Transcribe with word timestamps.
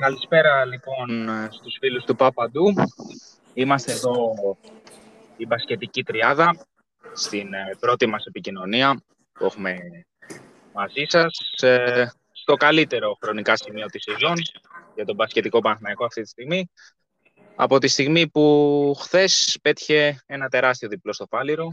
Καλησπέρα 0.00 0.64
λοιπόν 0.64 1.28
στους 1.50 1.76
φίλους 1.80 2.04
του 2.04 2.16
Παπαντού. 2.16 2.64
Είμαστε 3.54 3.92
εδώ 3.92 4.34
η 5.36 5.46
μπασκετική 5.46 6.02
τριάδα 6.02 6.66
στην 7.12 7.54
ε, 7.54 7.76
πρώτη 7.80 8.06
μας 8.06 8.24
επικοινωνία 8.24 9.02
που 9.32 9.44
έχουμε 9.44 9.78
μαζί 10.72 11.04
σας 11.08 11.54
στο 12.32 12.54
καλύτερο 12.54 13.18
χρονικά 13.22 13.56
σημείο 13.56 13.86
της 13.86 14.02
σεζόν 14.02 14.34
για 14.94 15.04
τον 15.04 15.14
μπασκετικό 15.14 15.60
Παναθηναϊκό 15.60 16.04
αυτή 16.04 16.22
τη 16.22 16.28
στιγμή. 16.28 16.70
Από 17.54 17.78
τη 17.78 17.88
στιγμή 17.88 18.28
που 18.28 18.96
χθες 18.98 19.58
πέτυχε 19.62 20.22
ένα 20.26 20.48
τεράστιο 20.48 20.88
διπλό 20.88 21.12
στο 21.12 21.26
Φάληρο, 21.26 21.72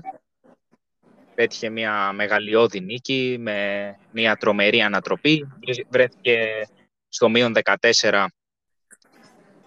πέτυχε 1.35 1.69
μια 1.69 2.11
μεγαλειώδη 2.13 2.79
νίκη 2.79 3.37
με 3.39 3.95
μια 4.11 4.35
τρομερή 4.35 4.81
ανατροπή, 4.81 5.47
βρέθηκε 5.89 6.67
στο 7.09 7.29
μείον 7.29 7.53
14 8.01 8.25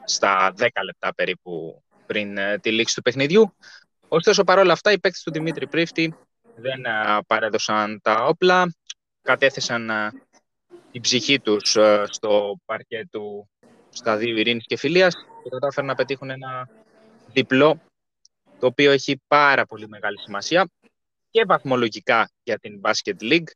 στα 0.05 0.55
10 0.58 0.69
λεπτά 0.84 1.14
περίπου 1.14 1.83
πριν 2.06 2.38
ε, 2.38 2.58
τη 2.58 2.72
λήξη 2.72 2.94
του 2.94 3.02
παιχνιδιού. 3.02 3.55
Ωστόσο, 4.08 4.44
παρόλα 4.44 4.72
αυτά, 4.72 4.92
οι 4.92 4.98
παίκτες 4.98 5.22
του 5.22 5.33
Δημήτρη 5.33 5.66
Πρίφτη 5.66 6.14
δεν 6.56 6.84
ε, 6.84 7.18
παρέδωσαν 7.27 8.00
τα 8.02 8.24
όπλα, 8.24 8.74
κατέθεσαν 9.22 9.91
ε, 9.91 10.11
την 10.92 11.00
ψυχή 11.00 11.41
τους 11.41 11.77
στο 12.05 12.61
παρκέ 12.64 13.08
του 13.11 13.48
σταδίου 13.91 14.36
Ειρήνης 14.36 14.66
και 14.66 14.77
Φιλίας 14.77 15.14
και 15.42 15.48
κατάφεραν 15.50 15.88
να 15.88 15.94
πετύχουν 15.94 16.30
ένα 16.30 16.68
διπλό 17.33 17.80
το 18.58 18.66
οποίο 18.66 18.91
έχει 18.91 19.20
πάρα 19.28 19.66
πολύ 19.66 19.88
μεγάλη 19.88 20.18
σημασία 20.18 20.68
και 21.30 21.44
βαθμολογικά 21.44 22.30
για 22.42 22.58
την 22.58 22.80
Basket 22.83 23.22
League 23.22 23.50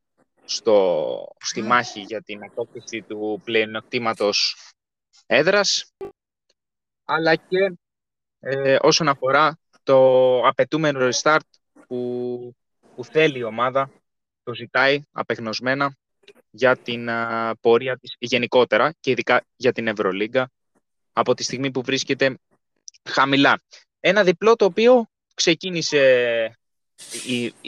στο, 0.44 1.36
στη 1.38 1.62
μάχη 1.62 2.00
για 2.00 2.22
την 2.22 2.44
απόκτηση 2.44 3.02
του 3.02 3.40
πλεονεκτήματος 3.44 4.56
έδρας 5.26 5.94
αλλά 7.04 7.36
και 7.36 7.74
ε, 8.40 8.76
όσον 8.80 9.08
αφορά 9.08 9.58
το 9.82 10.38
απαιτούμενο 10.46 11.08
restart 11.10 11.38
που, 11.86 12.56
που 12.94 13.04
θέλει 13.04 13.38
η 13.38 13.42
ομάδα, 13.42 13.90
το 14.42 14.54
ζητάει 14.54 15.02
απεγνωσμένα 15.12 15.96
για 16.50 16.76
την 16.76 17.08
πορεία 17.60 17.98
της 17.98 18.16
γενικότερα 18.18 18.94
και 19.00 19.10
ειδικά 19.10 19.44
για 19.56 19.72
την 19.72 19.86
Ευρωλίγκα 19.86 20.50
από 21.12 21.34
τη 21.34 21.42
στιγμή 21.42 21.70
που 21.70 21.82
βρίσκεται 21.82 22.38
χαμηλά. 23.02 23.62
Ένα 24.00 24.24
διπλό 24.24 24.56
το 24.56 24.64
οποίο 24.64 25.06
ξεκίνησε, 25.34 26.58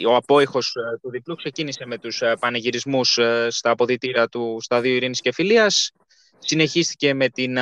ο 0.07 0.15
απόϊχος 0.15 0.75
ε, 0.75 0.97
του 1.01 1.09
διπλού 1.09 1.35
ξεκίνησε 1.35 1.85
με 1.85 1.97
τους 1.97 2.21
ε, 2.21 2.35
πανηγυρισμούς 2.39 3.19
στα 3.47 3.69
αποδητήρα 3.69 4.27
του 4.27 4.57
Σταδίου 4.61 4.93
Ειρήνης 4.93 5.21
και 5.21 5.33
Φιλίας, 5.33 5.91
συνεχίστηκε 6.39 7.13
με 7.13 7.29
την 7.29 7.57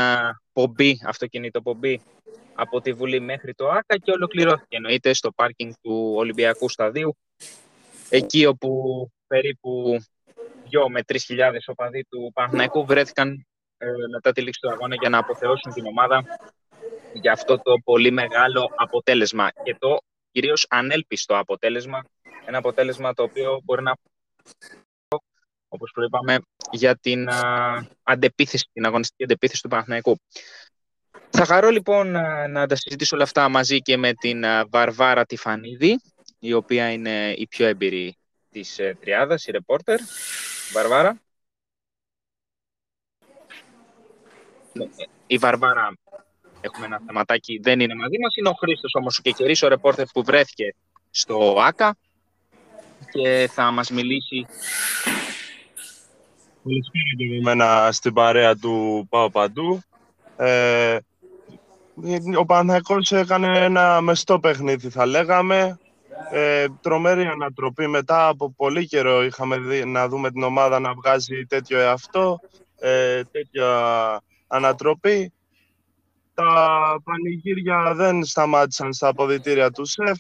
πομπή, 0.54 1.00
αυτοκινήτο 1.06 1.62
πομπή 1.62 2.02
από 2.56 2.82
τη 2.82 2.94
Βουλή 2.94 3.20
μέχρι 3.20 3.54
το 3.54 3.70
ΆΚΑ 3.70 3.98
και 3.98 4.12
ολοκληρώθηκε 4.12 4.76
εννοείται 4.76 5.14
στο 5.14 5.32
πάρκινγκ 5.32 5.72
του 5.82 6.14
Ολυμπιακού 6.16 6.70
Σταδίου. 6.70 7.18
Εκεί 8.10 8.46
όπου 8.46 9.10
περίπου 9.28 10.00
2 10.72 10.90
με 10.90 11.02
3.000 11.08 11.18
οπαδοί 11.66 12.04
του 12.10 12.32
Παναθηναϊκού 12.34 12.86
βρέθηκαν 12.86 13.46
ε, 13.78 13.88
μετά 14.12 14.32
τη 14.32 14.42
λήξη 14.42 14.60
του 14.60 14.72
αγώνα 14.72 14.96
για 14.96 15.10
να 15.10 15.18
αποθεώσουν 15.18 15.74
την 15.74 15.86
ομάδα 15.86 16.24
για 17.14 17.32
αυτό 17.32 17.58
το 17.58 17.74
πολύ 17.84 18.12
μεγάλο 18.12 18.70
αποτέλεσμα. 18.76 19.50
Και 19.64 19.76
το 19.80 19.98
κυρίως 20.36 20.66
ανέλπιστο 20.70 21.38
αποτέλεσμα 21.38 22.06
ένα 22.46 22.58
αποτέλεσμα 22.58 23.14
το 23.14 23.24
οποίο 23.24 23.62
μπορεί 23.64 23.84
να 23.84 23.96
όπως 25.68 25.92
προείπαμε, 25.92 26.38
για 26.72 26.98
την 26.98 27.28
αντεπίθεση, 28.04 28.70
την 28.74 28.86
αγωνιστική 28.86 29.24
αντεπίθεση 29.24 29.62
του 29.62 29.68
Παναθηναϊκού. 29.68 30.20
Θα 31.30 31.46
χαρώ 31.46 31.70
λοιπόν 31.70 32.12
να 32.50 32.68
τα 32.68 32.76
συζητήσω 32.76 33.16
όλα 33.16 33.24
αυτά 33.24 33.50
μαζί 33.50 33.80
και 33.80 33.98
με 33.98 34.14
την 34.14 34.44
Βαρβάρα 34.70 35.26
Τιφανίδη, 35.26 36.00
η 36.40 36.54
οποία 36.54 36.92
είναι 36.92 37.34
η 37.38 37.48
πιο 37.48 37.66
έμπειρη 37.66 38.18
της 38.50 38.80
ε, 38.80 38.98
τριάδας, 39.00 39.46
η 39.46 39.52
ρεπόρτερ. 39.52 40.00
Βαρβάρα. 40.74 41.22
Ναι, 44.74 44.86
η 45.28 45.38
Βαρβάρα, 45.38 45.94
έχουμε 46.66 46.86
ένα 46.86 47.02
θεματάκι, 47.06 47.60
δεν 47.64 47.80
είναι 47.80 47.96
μαζί 47.96 48.18
μας, 48.22 48.36
είναι 48.36 48.50
ο 48.50 48.54
Χρήστος 48.54 48.92
όμως 48.94 49.22
και 49.22 49.32
κερίς, 49.32 49.64
ο 49.64 49.68
ρεπόρτερ 49.68 50.06
που 50.06 50.24
βρέθηκε 50.24 50.76
στο 51.12 51.58
ΆΚΑ 51.60 51.98
και 53.12 53.50
θα 53.54 53.72
μας 53.72 53.90
μιλήσει 53.90 54.46
Καλησπέρα 56.66 57.92
στην 57.92 58.14
παρέα 58.14 58.56
του 58.56 59.08
Πάω 59.10 59.30
Παντού. 59.30 59.82
Ε, 60.38 60.98
ο 62.38 62.46
Παναθηναϊκός 62.46 63.12
έκανε 63.12 63.64
ένα 63.64 64.02
μεστό 64.02 64.40
παιχνίδι, 64.40 64.90
θα 64.90 65.06
λέγαμε. 65.06 65.80
Ε, 66.32 66.66
τρομερή 66.82 67.26
ανατροπή. 67.26 67.88
Μετά 67.88 68.28
από 68.28 68.54
πολύ 68.58 68.88
καιρό 68.88 69.24
είχαμε 69.24 69.58
δει, 69.58 69.86
να 69.86 70.08
δούμε 70.08 70.32
την 70.32 70.44
ομάδα 70.44 70.80
να 70.80 70.94
βγάζει 70.94 71.46
τέτοιο 71.46 71.80
εαυτό, 71.80 72.40
ε, 72.80 73.22
τέτοια 73.24 73.68
ανατροπή. 74.48 75.34
Τα 76.36 77.02
πανηγύρια 77.04 77.94
δεν 77.96 78.26
σταμάτησαν 78.26 78.94
στα 78.94 79.08
αποδητήρια 79.08 79.72
του 79.72 79.86
ΣΕΦ. 79.86 80.18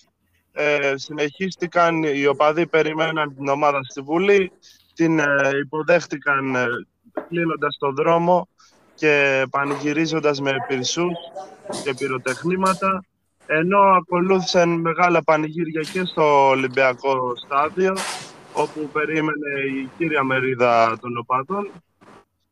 Ε, 0.51 0.93
συνεχίστηκαν, 0.95 2.03
οι 2.03 2.25
οπαδοί 2.25 2.67
περιμέναν 2.67 3.35
την 3.35 3.47
ομάδα 3.47 3.79
στη 3.83 4.01
Βουλή 4.01 4.51
την 4.93 5.19
ε, 5.19 5.25
υποδέχτηκαν 5.63 6.55
ε, 6.55 6.65
κλείνοντας 7.27 7.77
το 7.79 7.91
δρόμο 7.91 8.47
και 8.95 9.43
πανηγυρίζοντας 9.49 10.39
με 10.39 10.55
πυρσούς 10.67 11.15
και 11.83 11.93
πυροτεχνήματα 11.93 13.05
ενώ 13.47 13.79
ακολούθησαν 13.79 14.69
μεγάλα 14.69 15.23
πανηγύρια 15.23 15.81
και 15.81 16.03
στο 16.05 16.47
Ολυμπιακό 16.47 17.35
στάδιο 17.35 17.93
όπου 18.53 18.89
περίμενε 18.93 19.49
η 19.75 19.89
κύρια 19.97 20.23
μερίδα 20.23 20.97
των 21.01 21.17
οπαδών. 21.17 21.71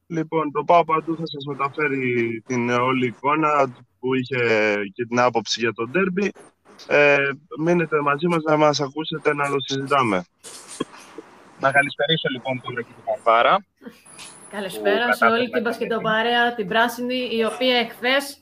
Λοιπόν, 0.07 0.51
το 0.51 0.63
Πάο 0.63 0.83
Παντού 0.83 1.15
θα 1.15 1.25
σας 1.25 1.45
μεταφέρει 1.45 2.43
την 2.47 2.69
όλη 2.69 3.07
εικόνα 3.07 3.73
που 3.99 4.13
είχε 4.13 4.75
και 4.93 5.05
την 5.05 5.19
άποψη 5.19 5.59
για 5.59 5.73
τον 5.73 5.91
τέρμπι. 5.91 6.31
Ε, 6.87 7.17
μείνετε 7.59 8.01
μαζί 8.01 8.27
μας 8.27 8.43
να 8.43 8.57
μας 8.57 8.79
ακούσετε 8.79 9.33
να 9.33 9.49
το 9.49 9.55
συζητάμε. 9.59 10.25
Να 11.59 11.71
καλησπερίσω 11.71 12.29
λοιπόν 12.29 12.61
τον 12.61 12.75
Ρεκή 12.75 12.91
του 12.95 13.03
Παρβάρα. 13.05 13.65
Καλησπέρα 14.49 15.13
σε 15.13 15.25
όλη 15.25 15.49
την 15.49 15.63
πασκετοπαρέα, 15.63 16.55
την 16.55 16.67
πράσινη, 16.67 17.29
η 17.31 17.45
οποία 17.45 17.77
εχθές 17.77 18.37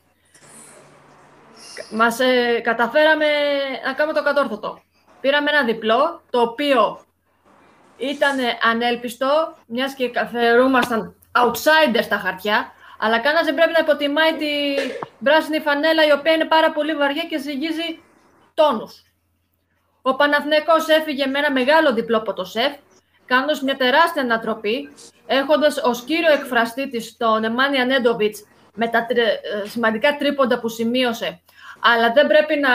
μας 1.92 2.20
ε, 2.20 2.60
καταφέραμε 2.64 3.26
να 3.86 3.94
κάνουμε 3.94 4.18
το 4.18 4.24
κατόρθωτο. 4.24 4.82
Πήραμε 5.22 5.50
ένα 5.50 5.64
διπλό, 5.64 6.22
το 6.30 6.42
οποίο 6.42 7.00
ήταν 7.98 8.38
ανέλπιστο, 8.72 9.58
μιας 9.68 9.96
και 9.96 10.10
καθερούμασταν 10.10 11.16
outsiders 11.32 12.04
στα 12.04 12.18
χαρτιά, 12.18 12.72
αλλά 13.00 13.20
κανένας 13.20 13.46
δεν 13.46 13.56
πρέπει 13.56 13.72
να 13.72 13.80
υποτιμάει 13.80 14.34
την 14.36 14.92
πράσινη 15.24 15.60
φανέλα, 15.60 16.06
η 16.06 16.12
οποία 16.12 16.32
είναι 16.32 16.46
πάρα 16.46 16.72
πολύ 16.72 16.96
βαριά 16.96 17.24
και 17.24 17.40
ζυγίζει 17.40 18.00
τόνους. 18.54 19.04
Ο 20.02 20.16
Παναθηναίκος 20.16 20.88
έφυγε 20.88 21.26
με 21.26 21.40
ένα 21.40 21.52
μεγάλο 21.52 21.94
διπλό 21.94 22.18
από 22.18 22.34
το 22.34 22.44
ΣΕΦ, 22.44 22.74
κάνοντας 23.26 23.62
μια 23.62 23.76
τεράστια 23.78 24.22
ανατροπή, 24.22 24.90
έχοντας 25.26 25.78
ως 25.78 26.04
κύριο 26.04 26.32
εκφραστή 26.32 26.90
της 26.90 27.18
τον 27.18 27.44
Εμάνια 27.44 27.86
Νέντοβιτς 27.86 28.44
με 28.74 28.88
τα 28.88 28.98
ε, 28.98 29.68
σημαντικά 29.68 30.18
τρίποντα 30.18 30.60
που 30.60 30.68
σημείωσε. 30.68 31.42
Αλλά 31.80 32.12
δεν 32.12 32.28
πρέπει 32.28 32.60
να 32.60 32.70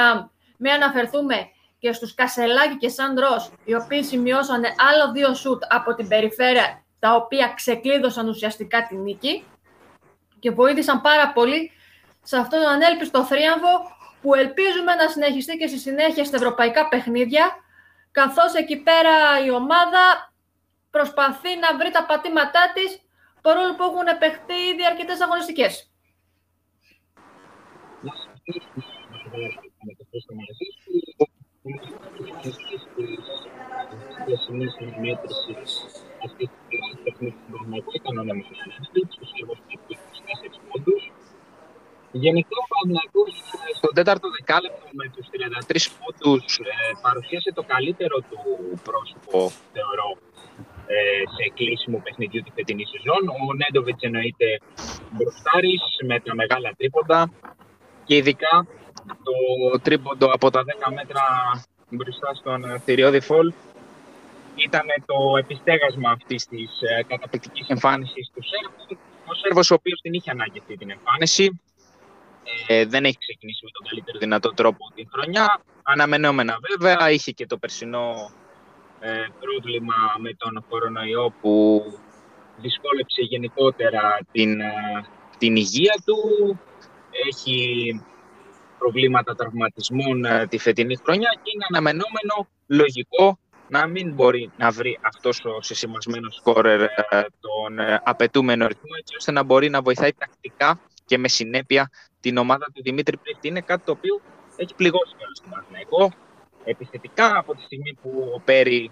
μην 0.56 0.72
αναφερθούμε 0.72 1.50
και 1.78 1.92
στους 1.92 2.14
Κασελάκη 2.14 2.76
και 2.76 2.88
Σαν 2.88 3.18
Ρος, 3.18 3.50
οι 3.64 3.74
οποίοι 3.74 4.02
σημειώσαν 4.02 4.62
άλλο 4.64 5.12
δύο 5.12 5.34
σουτ 5.34 5.62
από 5.68 5.94
την 5.94 6.08
περιφέρεια, 6.08 6.84
τα 7.06 7.14
οποία 7.14 7.52
ξεκλείδωσαν 7.56 8.28
ουσιαστικά 8.28 8.86
την 8.86 9.02
νίκη 9.02 9.44
και 10.38 10.50
βοήθησαν 10.50 11.00
πάρα 11.00 11.32
πολύ 11.32 11.70
σε 12.22 12.36
αυτόν 12.36 12.60
τον 12.60 12.68
ανέλπιστο 12.68 13.24
θρίαμβο 13.24 13.68
που 14.22 14.34
ελπίζουμε 14.34 14.94
να 14.94 15.08
συνεχιστεί 15.08 15.56
και 15.56 15.66
στη 15.66 15.78
συνέχεια 15.78 16.24
στα 16.24 16.36
ευρωπαϊκά 16.36 16.88
παιχνίδια, 16.88 17.44
καθώς 18.10 18.54
εκεί 18.54 18.76
πέρα 18.76 19.44
η 19.44 19.50
ομάδα 19.50 20.32
προσπαθεί 20.90 21.56
να 21.58 21.76
βρει 21.76 21.90
τα 21.90 22.04
πατήματά 22.06 22.72
της, 22.74 23.00
παρόλο 23.42 23.74
που 23.74 23.82
έχουν 23.82 24.18
παιχτεί 24.18 24.54
ήδη 24.54 24.86
αρκετές 24.86 25.20
αγωνιστικές. 25.20 25.90
Γενικά 42.24 42.54
ο 42.62 42.66
Παναγιώτης 42.72 43.38
στον 43.78 43.92
τέταρτο 43.98 44.26
δεκάλεπτο 44.36 44.86
με 44.98 45.06
τους 45.14 45.26
33 45.28 45.76
πόντους 45.98 46.44
ε, 46.58 46.74
παρουσίασε 47.06 47.50
το 47.58 47.62
καλύτερο 47.72 48.16
του 48.30 48.40
πρόσωπο, 48.88 49.38
θεωρώ, 49.74 50.08
ε, 50.94 51.22
σε 51.36 51.44
κλείσιμο 51.58 51.98
παιχνιδιού 52.04 52.40
τη 52.42 52.50
φετινή 52.56 52.84
σεζόν. 52.92 53.22
Ο 53.48 53.54
Νέντοβιτς 53.60 54.02
εννοείται 54.08 54.48
μπροστάρης 55.14 55.82
με 56.08 56.16
τα 56.20 56.34
μεγάλα 56.40 56.70
τρίποντα 56.78 57.20
και 58.06 58.16
ειδικά 58.16 58.54
το 59.28 59.36
τρίποντο 59.84 60.26
από 60.36 60.50
τα 60.50 60.60
10 60.88 60.92
μέτρα 60.98 61.24
μπροστά 61.88 62.34
στον 62.34 62.80
Θηριώδη 62.84 63.20
Φολ 63.20 63.52
ήταν 64.56 64.86
το 65.06 65.36
επιστέγασμα 65.38 66.10
αυτής 66.10 66.46
της 66.46 66.70
ε, 66.80 67.02
καταπληκτικής 67.02 67.66
εμφάνισης 67.68 68.30
του 68.34 68.42
Σέρβου. 68.42 69.00
Ο 69.26 69.34
Σέρβος 69.34 69.70
ο 69.70 69.74
οποίος 69.74 70.00
την 70.00 70.12
είχε 70.12 70.30
ανάγκη 70.30 70.58
αυτή 70.58 70.76
την 70.76 70.90
εμφάνιση. 70.90 71.60
Ε, 72.66 72.84
δεν 72.84 73.04
έχει 73.04 73.18
ξεκινήσει 73.18 73.64
με 73.64 73.70
τον 73.70 73.88
καλύτερο 73.88 74.18
δυνατό 74.18 74.54
τρόπο 74.54 74.92
την 74.94 75.08
χρονιά. 75.12 75.60
Αναμενόμενα 75.82 76.58
βέβαια, 76.68 77.10
είχε 77.10 77.30
και 77.30 77.46
το 77.46 77.58
περσινό 77.58 78.30
ε, 79.00 79.26
πρόβλημα 79.40 79.94
με 80.18 80.34
τον 80.34 80.64
κορονοϊό 80.68 81.34
που 81.40 81.82
δυσκόλεψε 82.56 83.22
γενικότερα 83.22 84.18
την, 84.32 84.60
ε, 84.60 84.72
την 85.38 85.56
υγεία 85.56 85.94
του. 86.04 86.16
Έχει 87.28 88.00
προβλήματα 88.78 89.34
τραυματισμών 89.34 90.24
ε, 90.24 90.46
τη 90.46 90.58
φετινή 90.58 90.96
χρονιά 90.96 91.30
και 91.42 91.50
είναι 91.54 91.64
αναμενόμενο 91.68 92.48
λογικό 92.66 93.38
να 93.68 93.86
μην 93.86 94.12
μπορεί 94.12 94.50
να 94.56 94.70
βρει 94.70 94.98
αυτός 95.00 95.44
ο 95.44 95.62
συσημασμένος 95.62 96.34
σκόρερ 96.34 96.80
ε, 96.80 96.88
τον 97.40 97.78
ε, 97.78 98.00
απαιτούμενο 98.04 98.66
ρυθμό 98.66 98.90
έτσι 98.98 99.16
ώστε 99.16 99.32
να 99.32 99.42
μπορεί 99.42 99.68
να 99.68 99.82
βοηθάει 99.82 100.12
τακτικά 100.12 100.80
και 101.04 101.18
με 101.18 101.28
συνέπεια 101.28 101.90
την 102.20 102.36
ομάδα 102.36 102.66
του 102.74 102.82
Δημήτρη 102.82 103.16
Πρίστη. 103.16 103.48
Είναι 103.48 103.60
κάτι 103.60 103.84
το 103.84 103.92
οποίο 103.92 104.20
έχει 104.56 104.74
πληγώσει 104.74 105.14
όλο 105.14 105.34
στον 105.34 105.50
Παναθηναϊκό. 105.50 106.12
Επιθετικά 106.64 107.38
από 107.38 107.54
τη 107.54 107.62
στιγμή 107.62 107.98
που 108.02 108.32
ο 108.34 108.40
Πέρι 108.40 108.90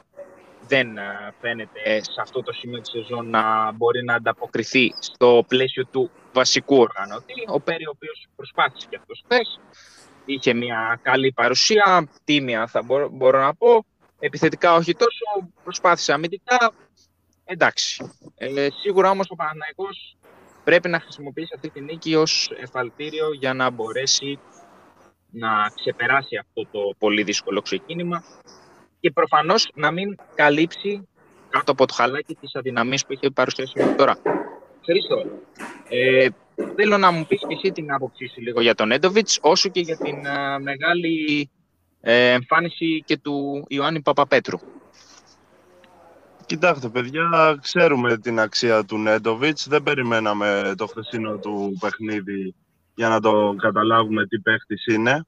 δεν 0.68 0.96
ε, 0.96 1.34
φαίνεται 1.40 2.02
σε 2.02 2.20
αυτό 2.20 2.42
το 2.42 2.52
σημείο 2.52 2.80
της 2.80 2.90
σεζόν 2.90 3.30
να 3.30 3.72
μπορεί 3.72 4.04
να 4.04 4.14
ανταποκριθεί 4.14 4.94
στο 4.98 5.44
πλαίσιο 5.48 5.86
του 5.86 6.10
βασικού 6.32 6.76
οργανωτή. 6.76 7.34
Ο 7.46 7.60
Πέρι 7.60 7.86
ο 7.86 7.92
οποίος 7.94 8.26
προσπάθησε 8.36 8.86
και 8.90 8.96
αυτός 8.96 9.22
χθες, 9.24 9.60
είχε 10.24 10.54
μια 10.54 11.00
καλή 11.02 11.32
παρουσία, 11.32 12.08
τίμια 12.24 12.66
θα 12.66 12.82
μπορώ 13.10 13.40
να 13.40 13.54
πω, 13.54 13.84
Επιθετικά 14.18 14.74
όχι 14.74 14.94
τόσο, 14.94 15.52
προσπάθησε 15.62 16.12
αμυντικά. 16.12 16.72
Εντάξει. 17.44 18.12
Ε, 18.36 18.68
σίγουρα 18.80 19.10
όμως 19.10 19.26
ο 19.30 19.34
Παναθηναϊκός 19.34 20.16
πρέπει 20.64 20.88
να 20.88 21.00
χρησιμοποιήσει 21.00 21.52
αυτή 21.54 21.70
τη 21.70 21.80
νίκη 21.80 22.14
ως 22.14 22.52
εφαλτήριο 22.60 23.32
για 23.32 23.54
να 23.54 23.70
μπορέσει 23.70 24.38
να 25.30 25.48
ξεπεράσει 25.74 26.36
αυτό 26.36 26.66
το 26.70 26.94
πολύ 26.98 27.22
δύσκολο 27.22 27.60
ξεκίνημα 27.60 28.24
και 29.00 29.10
προφανώς 29.10 29.70
να 29.74 29.90
μην 29.90 30.16
καλύψει 30.34 31.08
κάτω 31.48 31.72
από 31.72 31.86
το 31.86 31.94
χαλάκι 31.94 32.34
τις 32.34 32.54
αδυναμίες 32.54 33.06
που 33.06 33.12
είχε 33.12 33.30
παρουσιάσει 33.30 33.72
μέχρι 33.76 33.94
τώρα. 33.94 34.16
Χρήστο, 34.84 35.24
ε, 35.88 36.28
θέλω 36.76 36.98
να 36.98 37.10
μου 37.10 37.26
πεις 37.26 37.40
και 37.40 37.54
εσύ 37.62 37.72
την 37.72 37.92
άποψή 37.92 38.26
σου 38.26 38.40
λίγο 38.40 38.60
για 38.60 38.74
τον 38.74 38.90
Έντοβιτς, 38.92 39.38
όσο 39.42 39.68
και 39.68 39.80
για 39.80 39.96
την 39.96 40.26
ε, 40.26 40.58
μεγάλη 40.58 41.50
ε, 42.06 42.32
εμφάνιση 42.32 43.02
και 43.06 43.18
του 43.18 43.64
Ιωάννη 43.68 44.00
Παπαπέτρου. 44.00 44.58
Κοιτάξτε, 46.46 46.88
παιδιά, 46.88 47.58
ξέρουμε 47.60 48.18
την 48.18 48.40
αξία 48.40 48.84
του 48.84 48.98
Νέντοβιτς. 48.98 49.68
Δεν 49.68 49.82
περιμέναμε 49.82 50.74
το 50.76 50.86
χθεσινό 50.86 51.36
του 51.36 51.76
παιχνίδι 51.80 52.54
για 52.94 53.08
να 53.08 53.20
το 53.20 53.54
καταλάβουμε 53.58 54.26
τι 54.26 54.38
παίχτης 54.38 54.86
είναι. 54.86 55.26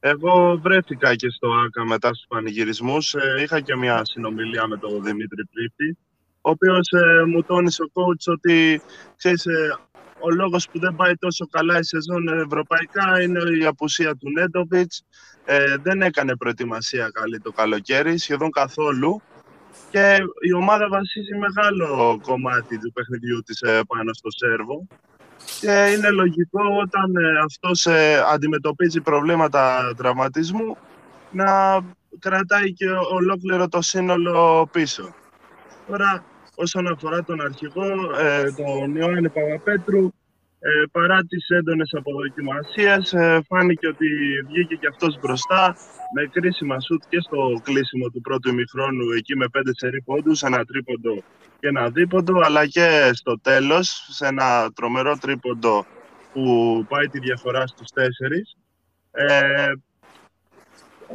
Εγώ 0.00 0.58
βρέθηκα 0.62 1.14
και 1.14 1.30
στο 1.30 1.48
ΆΚΑ 1.52 1.84
μετά 1.84 2.08
στους 2.08 2.26
πανηγυρισμούς. 2.28 3.14
Ε, 3.14 3.42
είχα 3.42 3.60
και 3.60 3.76
μια 3.76 4.00
συνομιλία 4.04 4.66
με 4.66 4.76
τον 4.76 5.02
Δημήτρη 5.02 5.44
Πρίφτη, 5.52 5.98
ο 6.40 6.50
οποίος 6.50 6.88
ε, 6.90 7.24
μου 7.24 7.42
τόνισε 7.42 7.82
ο 7.82 7.90
coach 7.92 8.32
ότι, 8.32 8.82
ξέρεις, 9.16 9.46
ο 10.22 10.30
λόγος 10.30 10.68
που 10.68 10.78
δεν 10.78 10.94
πάει 10.94 11.14
τόσο 11.14 11.46
καλά 11.46 11.78
η 11.78 11.82
σεζόν 11.82 12.28
ευρωπαϊκά 12.28 13.22
είναι 13.22 13.40
η 13.60 13.66
απουσία 13.66 14.16
του 14.16 14.30
Νέντοβιτς. 14.30 15.04
Ε, 15.44 15.76
δεν 15.82 16.02
έκανε 16.02 16.36
προετοιμασία 16.36 17.10
καλή 17.12 17.40
το 17.40 17.52
καλοκαίρι, 17.52 18.18
σχεδόν 18.18 18.50
καθόλου. 18.50 19.22
Και 19.90 20.18
η 20.40 20.52
ομάδα 20.52 20.88
βασίζει 20.88 21.34
μεγάλο 21.38 22.18
κομμάτι 22.22 22.78
του 22.78 22.92
παιχνιδιού 22.92 23.42
της 23.42 23.60
ε, 23.60 23.80
πάνω 23.86 24.12
στο 24.12 24.30
σέρβο. 24.30 24.86
Και 25.60 25.94
είναι 25.96 26.10
λογικό 26.10 26.60
όταν 26.82 27.16
ε, 27.16 27.38
αυτός 27.44 27.86
ε, 27.86 28.24
αντιμετωπίζει 28.32 29.00
προβλήματα 29.00 29.92
τραυματισμού 29.96 30.76
να 31.30 31.80
κρατάει 32.18 32.72
και 32.72 32.86
ολόκληρο 33.12 33.68
το 33.68 33.82
σύνολο 33.82 34.68
πίσω. 34.72 35.14
Τώρα, 35.88 36.24
όσον 36.54 36.86
αφορά 36.86 37.24
τον 37.24 37.40
αρχηγό, 37.40 37.84
τον 38.56 38.96
Ιωάννη 38.96 39.28
Παπαπέτρου, 39.28 40.12
ε, 40.64 40.84
παρά 40.92 41.24
τις 41.28 41.48
έντονες 41.48 41.90
αποδοκιμασίες, 41.92 43.12
ε, 43.12 43.40
φάνηκε 43.46 43.86
ότι 43.86 44.06
βγήκε 44.48 44.74
και 44.74 44.86
αυτός 44.86 45.18
μπροστά 45.20 45.76
με 46.14 46.26
κρίσιμα 46.32 46.80
σούτ 46.80 47.02
και 47.08 47.20
στο 47.20 47.60
κλείσιμο 47.62 48.08
του 48.08 48.20
πρώτου 48.20 48.48
ημιχρόνου 48.48 49.10
εκεί 49.10 49.36
με 49.36 49.48
πέντε 49.48 49.70
σερί 49.74 50.02
πόντους, 50.02 50.42
ένα 50.42 50.64
τρίποντο 50.64 51.22
και 51.60 51.68
ένα 51.68 51.90
δίποντο, 51.90 52.40
αλλά 52.42 52.66
και 52.66 53.10
στο 53.12 53.40
τέλος, 53.40 54.06
σε 54.10 54.26
ένα 54.26 54.72
τρομερό 54.74 55.18
τρίποντο 55.20 55.86
που 56.32 56.44
πάει 56.88 57.08
τη 57.08 57.18
διαφορά 57.18 57.66
στους 57.66 57.88
τέσσερις. 57.90 58.56
Ε, 59.10 59.72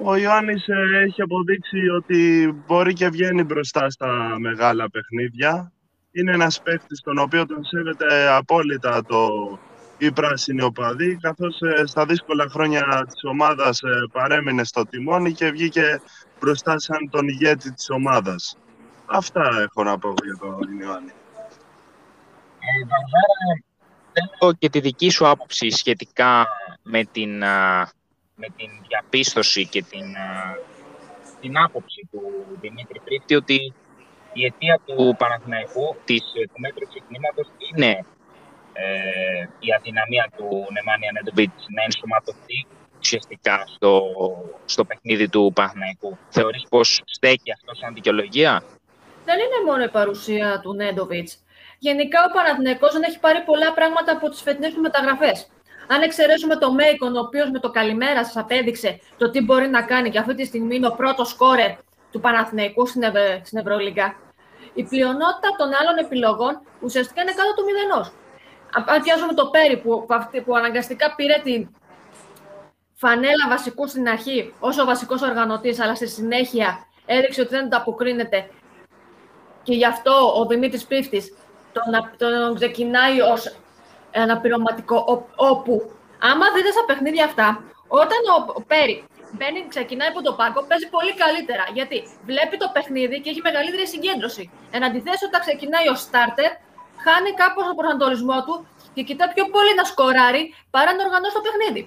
ο 0.04 0.16
Ιωάννης 0.16 0.68
ε, 0.68 1.04
έχει 1.06 1.22
αποδείξει 1.22 1.90
ότι 1.90 2.54
μπορεί 2.68 2.94
και 2.94 3.10
βγαίνει 3.10 3.44
μπροστά 3.44 3.90
στα 3.90 4.36
μεγάλα 4.40 4.90
παιχνίδια 4.90 5.72
είναι 6.20 6.32
ένας 6.32 6.62
παίχτης 6.62 7.02
τον 7.02 7.18
οποίο 7.18 7.46
τον 7.46 7.66
σέβεται 7.66 8.28
απόλυτα 8.28 9.04
το 9.08 9.28
η 9.98 10.12
πράσινη 10.12 10.62
οπαδή, 10.62 11.18
καθώς 11.22 11.62
ε, 11.62 11.86
στα 11.86 12.06
δύσκολα 12.06 12.48
χρόνια 12.50 13.08
της 13.12 13.24
ομάδας 13.24 13.82
ε, 13.82 13.90
παρέμεινε 14.12 14.64
στο 14.64 14.86
τιμόνι 14.86 15.34
και 15.34 15.50
βγήκε 15.50 16.02
μπροστά 16.40 16.80
σαν 16.80 17.10
τον 17.10 17.28
ηγέτη 17.28 17.74
της 17.74 17.90
ομάδας. 17.90 18.58
Αυτά 19.06 19.50
έχω 19.62 19.84
να 19.84 19.98
πω 19.98 20.14
για 20.24 20.38
τον 20.40 20.80
Ιωάννη. 20.80 21.12
Ε, 22.60 24.24
θέλω 24.40 24.54
και 24.54 24.70
τη 24.70 24.80
δική 24.80 25.10
σου 25.10 25.28
άποψη 25.28 25.70
σχετικά 25.70 26.48
με 26.84 27.04
την, 27.04 27.38
με 28.36 28.48
την 28.56 28.70
διαπίστωση 28.88 29.68
και 29.68 29.84
την, 29.84 30.06
την 31.42 31.58
άποψη 31.58 32.08
του 32.12 32.22
Δημήτρη 32.62 33.02
Πρίφτη 33.04 33.36
ότι 33.36 33.74
η 34.38 34.46
αιτία 34.46 34.80
του 34.86 35.16
Παναθηναϊκού, 35.18 35.86
της, 36.06 36.24
ε, 36.40 36.42
του 36.52 36.60
μέτρου 36.64 36.86
ξεκινήματος, 36.92 37.48
είναι 37.68 37.92
ε, 38.74 38.86
η 39.60 39.70
αδυναμία 39.78 40.26
του 40.38 40.48
Νεμάνια 40.76 41.12
Νέντοβιτς 41.14 41.62
να 41.76 41.82
ενσωματωθεί 41.88 42.60
ουσιαστικά 43.02 43.64
στο, 43.76 43.92
στο 44.66 44.86
παιχνίδι 44.86 45.30
του 45.30 45.52
Παναθηναϊκού. 45.56 46.18
Θεωρείς 46.30 46.64
πως 46.70 47.02
στέκει 47.06 47.52
αυτό 47.58 47.72
σαν 47.76 47.94
δικαιολογία; 47.94 48.64
Δεν 49.26 49.38
είναι 49.44 49.60
μόνο 49.66 49.84
η 49.84 49.90
παρουσία 49.90 50.60
του 50.64 50.74
Νέντοβιτς. 50.74 51.32
Γενικά 51.80 52.20
ο 52.28 52.32
Παναθηναϊκός 52.36 52.92
δεν 52.94 53.04
έχει 53.04 53.20
πάρει 53.20 53.42
πολλά 53.50 53.74
πράγματα 53.74 54.12
από 54.12 54.30
τις 54.30 54.42
φετινές 54.42 54.74
του 54.74 54.82
μεταγραφές. 54.82 55.38
Αν 55.88 56.02
εξαιρέσουμε 56.02 56.56
το 56.56 56.74
Μέικον, 56.74 57.16
ο 57.16 57.20
οποίος 57.20 57.50
με 57.50 57.60
το 57.60 57.70
καλημέρα 57.70 58.26
σας 58.26 58.38
απέδειξε 58.38 59.00
το 59.18 59.30
τι 59.30 59.42
μπορεί 59.42 59.68
να 59.68 59.82
κάνει 59.82 60.10
και 60.10 60.20
αυτή 60.20 60.34
τη 60.36 60.46
στιγμή 60.46 60.76
είναι 60.76 60.88
ο 60.88 60.92
πρώτος 60.92 61.30
σκόρερ 61.30 61.72
του 62.12 62.20
Παναθηναϊκού 62.20 62.88
στην, 62.88 63.04
Ευ... 63.04 63.16
στην 63.44 63.58
Ευρωλίγκα, 63.58 64.16
η 64.80 64.84
πλειονότητα 64.84 65.50
των 65.58 65.70
άλλων 65.80 65.98
επιλογών 66.06 66.62
ουσιαστικά 66.82 67.22
είναι 67.22 67.34
κάτω 67.40 67.54
του 67.54 67.66
μηδενός. 67.66 68.12
Αν 68.92 69.02
πιάσουμε 69.02 69.34
το 69.34 69.46
Πέρι 69.46 69.78
που, 69.78 70.06
που 70.46 70.56
αναγκαστικά 70.56 71.16
πήρε 71.16 71.42
τη 71.44 71.68
φανέλα 72.94 73.46
βασικού 73.50 73.88
στην 73.88 74.08
αρχή 74.10 74.54
όσο 74.60 74.86
βασικός 74.86 75.22
οργανωτής, 75.22 75.80
αλλά 75.80 75.96
στη 75.96 76.08
συνέχεια 76.08 76.86
έδειξε 77.06 77.42
ότι 77.42 77.50
δεν 77.50 77.70
το 77.70 77.78
αποκρίνεται 77.78 78.50
και 79.64 79.74
γι' 79.74 79.86
αυτό 79.86 80.34
ο 80.40 80.46
Δημήτρης 80.46 80.86
Πίφτης 80.86 81.34
τον, 81.74 81.84
τον 82.18 82.56
ξεκινάει 82.56 83.22
ως 83.22 83.56
αναπληρωματικό, 84.16 85.26
όπου 85.36 85.92
άμα 86.22 86.46
δείτε 86.56 86.72
στα 86.72 86.86
παιχνίδια 86.88 87.26
αυτά, 87.26 87.64
όταν 87.88 88.18
ο, 88.38 88.54
ο 88.56 88.62
Πέρι 88.62 89.04
μπαίνει, 89.36 89.60
ξεκινάει 89.74 90.10
από 90.14 90.22
το 90.28 90.34
πάγκο, 90.40 90.60
παίζει 90.70 90.88
πολύ 90.96 91.14
καλύτερα. 91.24 91.66
Γιατί 91.78 91.98
βλέπει 92.30 92.56
το 92.64 92.68
παιχνίδι 92.76 93.16
και 93.22 93.30
έχει 93.30 93.42
μεγαλύτερη 93.50 93.88
συγκέντρωση. 93.88 94.44
Εν 94.76 94.82
αντιθέσει, 94.88 95.24
όταν 95.30 95.40
ξεκινάει 95.46 95.88
ο 95.94 95.96
starter, 96.06 96.52
χάνει 97.06 97.32
κάπως 97.42 97.64
τον 97.68 97.76
προσανατολισμός 97.80 98.42
του 98.48 98.56
και 98.94 99.02
κοιτά 99.10 99.26
πιο 99.34 99.46
πολύ 99.56 99.74
να 99.80 99.84
σκοράρει 99.92 100.44
παρά 100.74 100.92
να 100.96 101.02
οργανώσει 101.06 101.36
το 101.38 101.44
παιχνίδι. 101.46 101.84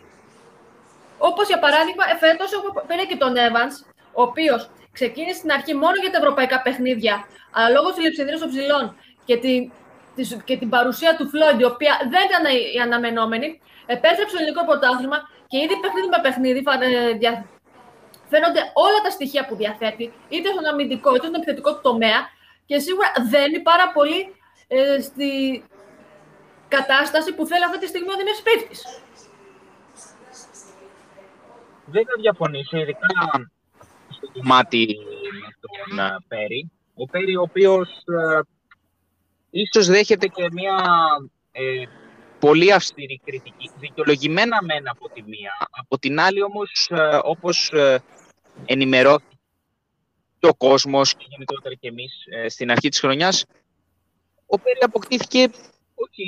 Όπως 1.29 1.47
για 1.53 1.59
παράδειγμα, 1.65 2.05
εφέτος 2.15 2.51
πήρε 2.89 3.05
και 3.11 3.17
τον 3.23 3.33
Evans, 3.47 3.75
ο 4.19 4.23
οποίος 4.29 4.61
ξεκίνησε 4.93 5.39
στην 5.39 5.51
αρχή 5.57 5.75
μόνο 5.75 5.97
για 6.03 6.11
τα 6.11 6.19
ευρωπαϊκά 6.23 6.63
παιχνίδια, 6.63 7.15
αλλά 7.51 7.69
λόγω 7.77 7.89
της 7.93 8.03
λειψιδρίας 8.05 8.41
των 8.41 8.49
ψηλών 8.49 8.85
και 9.25 9.37
την, 9.37 9.73
και 10.45 10.57
την 10.57 10.69
παρουσία 10.69 11.17
του 11.17 11.29
Φλόιντ, 11.29 11.61
η 11.61 11.65
οποία 11.65 11.93
δεν 12.13 12.23
ήταν 12.29 12.45
η 12.77 12.81
αναμενόμενη, 12.87 13.61
επέστρεψε 13.87 14.33
στο 14.33 14.39
ελληνικό 14.41 14.65
πρωτάθλημα 14.65 15.19
και 15.51 15.59
ήδη 15.65 15.75
παιχνίδι 15.83 16.09
με 16.15 16.21
παιχνίδι 16.23 16.61
ε, 17.29 17.45
φαίνονται 18.33 18.63
όλα 18.85 18.99
τα 19.05 19.11
στοιχεία 19.11 19.47
που 19.47 19.55
διαθέτει, 19.57 20.13
είτε 20.29 20.49
στον 20.55 20.67
αμυντικό 20.71 21.09
είτε 21.15 21.27
στον 21.27 21.41
επιθετικό 21.41 21.71
του 21.75 21.85
τομέα, 21.89 22.21
και 22.69 22.79
σίγουρα 22.79 23.09
δεν 23.33 23.47
είναι 23.49 23.63
πάρα 23.63 23.87
πολύ 23.97 24.21
ε, 24.69 25.01
στη 25.01 25.31
κατάσταση 26.69 27.35
που 27.35 27.47
θέλει 27.47 27.65
αυτή 27.65 27.79
τη 27.79 27.87
στιγμή 27.87 28.11
ο 28.15 28.17
Δημήτρης 28.21 28.43
Πρίφτης. 28.43 28.81
Δεν 31.85 32.05
θα 32.09 32.15
διαφωνήσω, 32.21 32.77
ειδικά 32.77 33.09
στο 34.09 34.27
κομμάτι 34.33 34.97
με 35.43 35.51
τον 35.61 35.99
ε, 35.99 36.17
Πέρι. 36.29 36.71
Ο 36.95 37.07
Πέρι, 37.07 37.37
ο 37.37 37.43
οποίος 37.43 37.89
ε, 37.89 38.41
ίσως 39.51 39.87
δέχεται 39.87 40.27
και 40.27 40.49
μια 40.53 40.77
ε, 41.53 41.85
πολύ 42.39 42.73
αυστηρή 42.73 43.21
κριτική, 43.25 43.71
δικαιολογημένα 43.79 44.59
μένα 44.63 44.91
από 44.91 45.09
τη 45.09 45.23
μία. 45.23 45.53
Από 45.71 45.99
την 45.99 46.21
άλλη 46.21 46.43
όμως, 46.43 46.89
ε, 46.91 47.19
όπως 47.23 47.71
ε, 47.73 48.03
ενημερώθηκε 48.67 49.37
ο 50.41 50.55
κόσμος 50.55 51.15
και 51.15 51.25
γενικότερα 51.29 51.75
και 51.75 51.89
εμείς 51.89 52.13
ε, 52.31 52.49
στην 52.49 52.71
αρχή 52.71 52.89
της 52.89 53.01
χρονιάς, 53.01 53.45
ο 54.47 54.59
Πέρι 54.59 54.79
αποκτήθηκε 54.81 55.51
όχι 56.05 56.27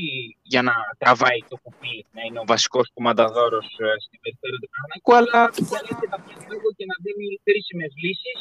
για 0.52 0.62
να 0.68 0.74
τραβάει 1.00 1.40
το 1.50 1.56
κουπί, 1.62 1.96
να 2.16 2.22
είναι 2.26 2.40
ο 2.44 2.46
βασικός 2.52 2.86
κομμανταδόρος 2.94 3.68
ε, 3.84 3.88
στην 4.04 4.18
περιφέρεια 4.22 4.60
του 4.62 4.70
Παναγικού, 4.74 5.12
αλλά 5.20 5.40
θέλει 5.70 5.92
να 6.12 6.18
λίγο 6.50 6.68
και 6.76 6.86
να 6.90 6.96
δίνει 7.04 7.28
χρήσιμε 7.46 7.86
λύσεις, 8.02 8.40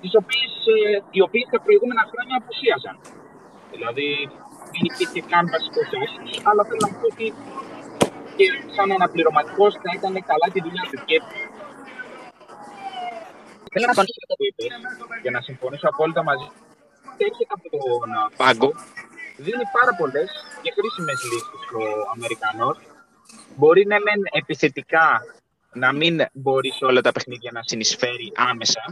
τις 0.00 0.12
οποίες, 0.20 0.52
ε, 0.74 0.78
οι 1.16 1.20
οποίες 1.26 1.46
τα 1.52 1.60
προηγούμενα 1.64 2.04
χρόνια 2.10 2.36
απουσίαζαν. 2.40 2.96
Δηλαδή, 3.76 4.08
δεν 4.72 4.82
υπήρχε 4.90 5.20
καν 5.32 5.44
βασικό 5.54 5.80
άσχη, 6.02 6.34
αλλά 6.48 6.62
θέλω 6.68 6.82
να 6.86 6.90
πω 6.98 7.06
ότι 7.12 7.26
και 8.36 8.46
σαν 8.76 8.88
αναπληρωματικό 8.96 9.64
θα 9.82 9.90
ήταν 9.98 10.14
καλά 10.30 10.46
τη 10.52 10.58
δουλειά 10.66 10.84
του. 10.90 10.98
Και 11.08 11.16
θέλω 13.72 13.86
να 13.90 13.96
τονίσω 13.98 14.20
αυτό 14.24 14.34
που 14.38 14.44
είπες 14.48 14.66
για 15.22 15.32
να 15.36 15.40
συμφωνήσω 15.48 15.86
απόλυτα 15.92 16.22
μαζί. 16.30 16.48
Έρχεται 17.26 17.52
από 17.56 17.66
τον 17.72 18.10
πάγκο, 18.40 18.70
δίνει 19.44 19.66
πάρα 19.78 19.92
πολλές 20.00 20.28
και 20.62 20.70
χρήσιμες 20.76 21.18
λύσεις 21.30 21.62
ο 21.80 21.82
Αμερικανός. 22.14 22.76
Μπορεί 23.56 23.82
να 23.86 23.96
είναι 23.96 24.28
επιθετικά 24.42 25.06
να 25.72 25.92
μην 25.92 26.14
μπορεί 26.32 26.70
σε 26.78 26.84
όλα 26.84 27.00
τα 27.00 27.12
παιχνίδια 27.12 27.50
να 27.52 27.60
συνεισφέρει 27.64 28.32
άμεσα 28.50 28.82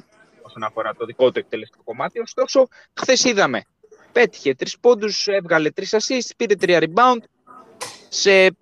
όσον 0.43 0.63
αφορά 0.63 0.95
το 0.95 1.05
δικό 1.05 1.33
του 1.33 1.39
εκτελεστικό 1.39 1.83
κομμάτι. 1.85 2.19
Ωστόσο, 2.21 2.69
χθες 3.01 3.25
είδαμε 3.25 3.63
πέτυχε 4.15 4.55
τρεις 4.55 4.79
πόντους, 4.79 5.27
έβγαλε 5.27 5.71
τρεις 5.71 5.95
assists, 5.99 6.31
πήρε 6.37 6.55
τρία 6.55 6.81
rebound 6.81 7.23
σε 8.09 8.57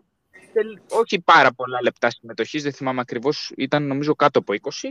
όχι 0.89 1.21
πάρα 1.21 1.53
πολλά 1.53 1.79
λεπτά 1.83 2.11
συμμετοχής, 2.11 2.63
δεν 2.63 2.73
θυμάμαι 2.73 3.01
ακριβώς, 3.01 3.53
ήταν 3.57 3.87
νομίζω 3.87 4.15
κάτω 4.15 4.39
από 4.39 4.53
20. 4.53 4.89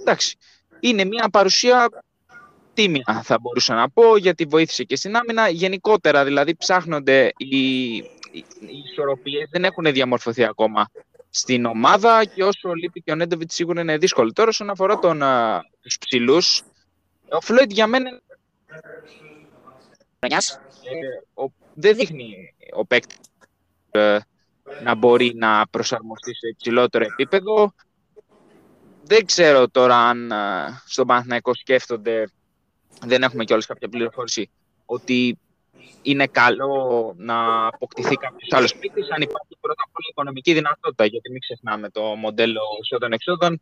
Εντάξει, 0.00 0.36
είναι 0.80 1.04
μια 1.04 1.28
παρουσία 1.28 1.88
τίμια 2.74 3.20
θα 3.22 3.38
μπορούσα 3.40 3.74
να 3.74 3.90
πω, 3.90 4.16
γιατί 4.16 4.44
βοήθησε 4.44 4.84
και 4.84 4.96
στην 4.96 5.16
άμυνα. 5.16 5.48
Γενικότερα 5.48 6.24
δηλαδή 6.24 6.56
ψάχνονται 6.56 7.32
οι, 7.36 7.96
οι, 7.96 8.04
οι 8.60 8.82
ισορροπίες, 8.84 9.48
δεν 9.50 9.64
έχουν 9.64 9.84
διαμορφωθεί 9.92 10.44
ακόμα 10.44 10.88
στην 11.30 11.64
ομάδα 11.64 12.24
και 12.24 12.44
όσο 12.44 12.72
λείπει 12.72 13.02
και 13.02 13.12
ο 13.12 13.14
Νέντεβιτ 13.14 13.50
σίγουρα 13.50 13.80
είναι 13.80 13.98
δύσκολο. 13.98 14.32
Τώρα 14.32 14.48
όσον 14.48 14.70
αφορά 14.70 14.98
τον, 14.98 15.22
τους 15.80 15.98
ψηλούς, 15.98 16.62
ο 17.28 17.40
Φλόιτ 17.40 17.70
για 17.72 17.86
μένα 17.86 18.20
ε, 20.28 21.44
δεν 21.74 21.96
δείχνει 21.96 22.54
ο 22.74 22.86
παίκτης 22.86 23.18
ε, 23.90 24.18
να 24.82 24.94
μπορεί 24.94 25.32
να 25.34 25.66
προσαρμοστεί 25.70 26.34
σε 26.34 26.48
υψηλότερο 26.48 27.04
επίπεδο. 27.04 27.74
Δεν 29.04 29.26
ξέρω 29.26 29.68
τώρα 29.68 29.96
αν 29.96 30.30
ε, 30.30 30.36
στον 30.86 31.06
Παναθηναϊκό 31.06 31.54
σκέφτονται, 31.54 32.30
δεν 33.00 33.22
έχουμε 33.22 33.44
κιόλας 33.44 33.66
κάποια 33.66 33.88
πληροφόρηση, 33.88 34.50
ότι 34.84 35.38
είναι 36.02 36.26
καλό 36.26 37.14
να 37.16 37.66
αποκτηθεί 37.66 38.14
κάποιος 38.14 38.52
άλλος 38.52 38.70
σπίτι, 38.70 39.00
αν 39.14 39.22
υπάρχει 39.22 39.56
πρώτα 39.60 39.82
απ' 39.86 39.96
όλα 39.96 40.06
οικονομική 40.10 40.52
δυνατότητα. 40.52 41.04
Γιατί 41.04 41.30
μην 41.30 41.40
ξεχνάμε 41.40 41.90
το 41.90 42.02
μοντέλο 42.02 42.60
εισόδων-εξόδων 42.82 43.60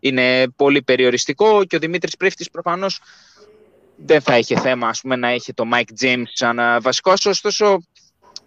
είναι 0.00 0.48
πολύ 0.48 0.82
περιοριστικό 0.82 1.64
και 1.64 1.76
ο 1.76 1.78
Δημήτρης 1.78 2.16
Πρίφτη 2.16 2.50
προφανώς 2.52 3.00
δεν 4.04 4.20
θα 4.20 4.38
είχε 4.38 4.60
θέμα 4.60 4.88
ας 4.88 5.00
πούμε, 5.00 5.16
να 5.16 5.28
έχει 5.28 5.52
το 5.52 5.64
Mike 5.72 6.02
James 6.02 6.22
σαν 6.32 6.60
βασικό, 6.82 7.12
ωστόσο 7.24 7.82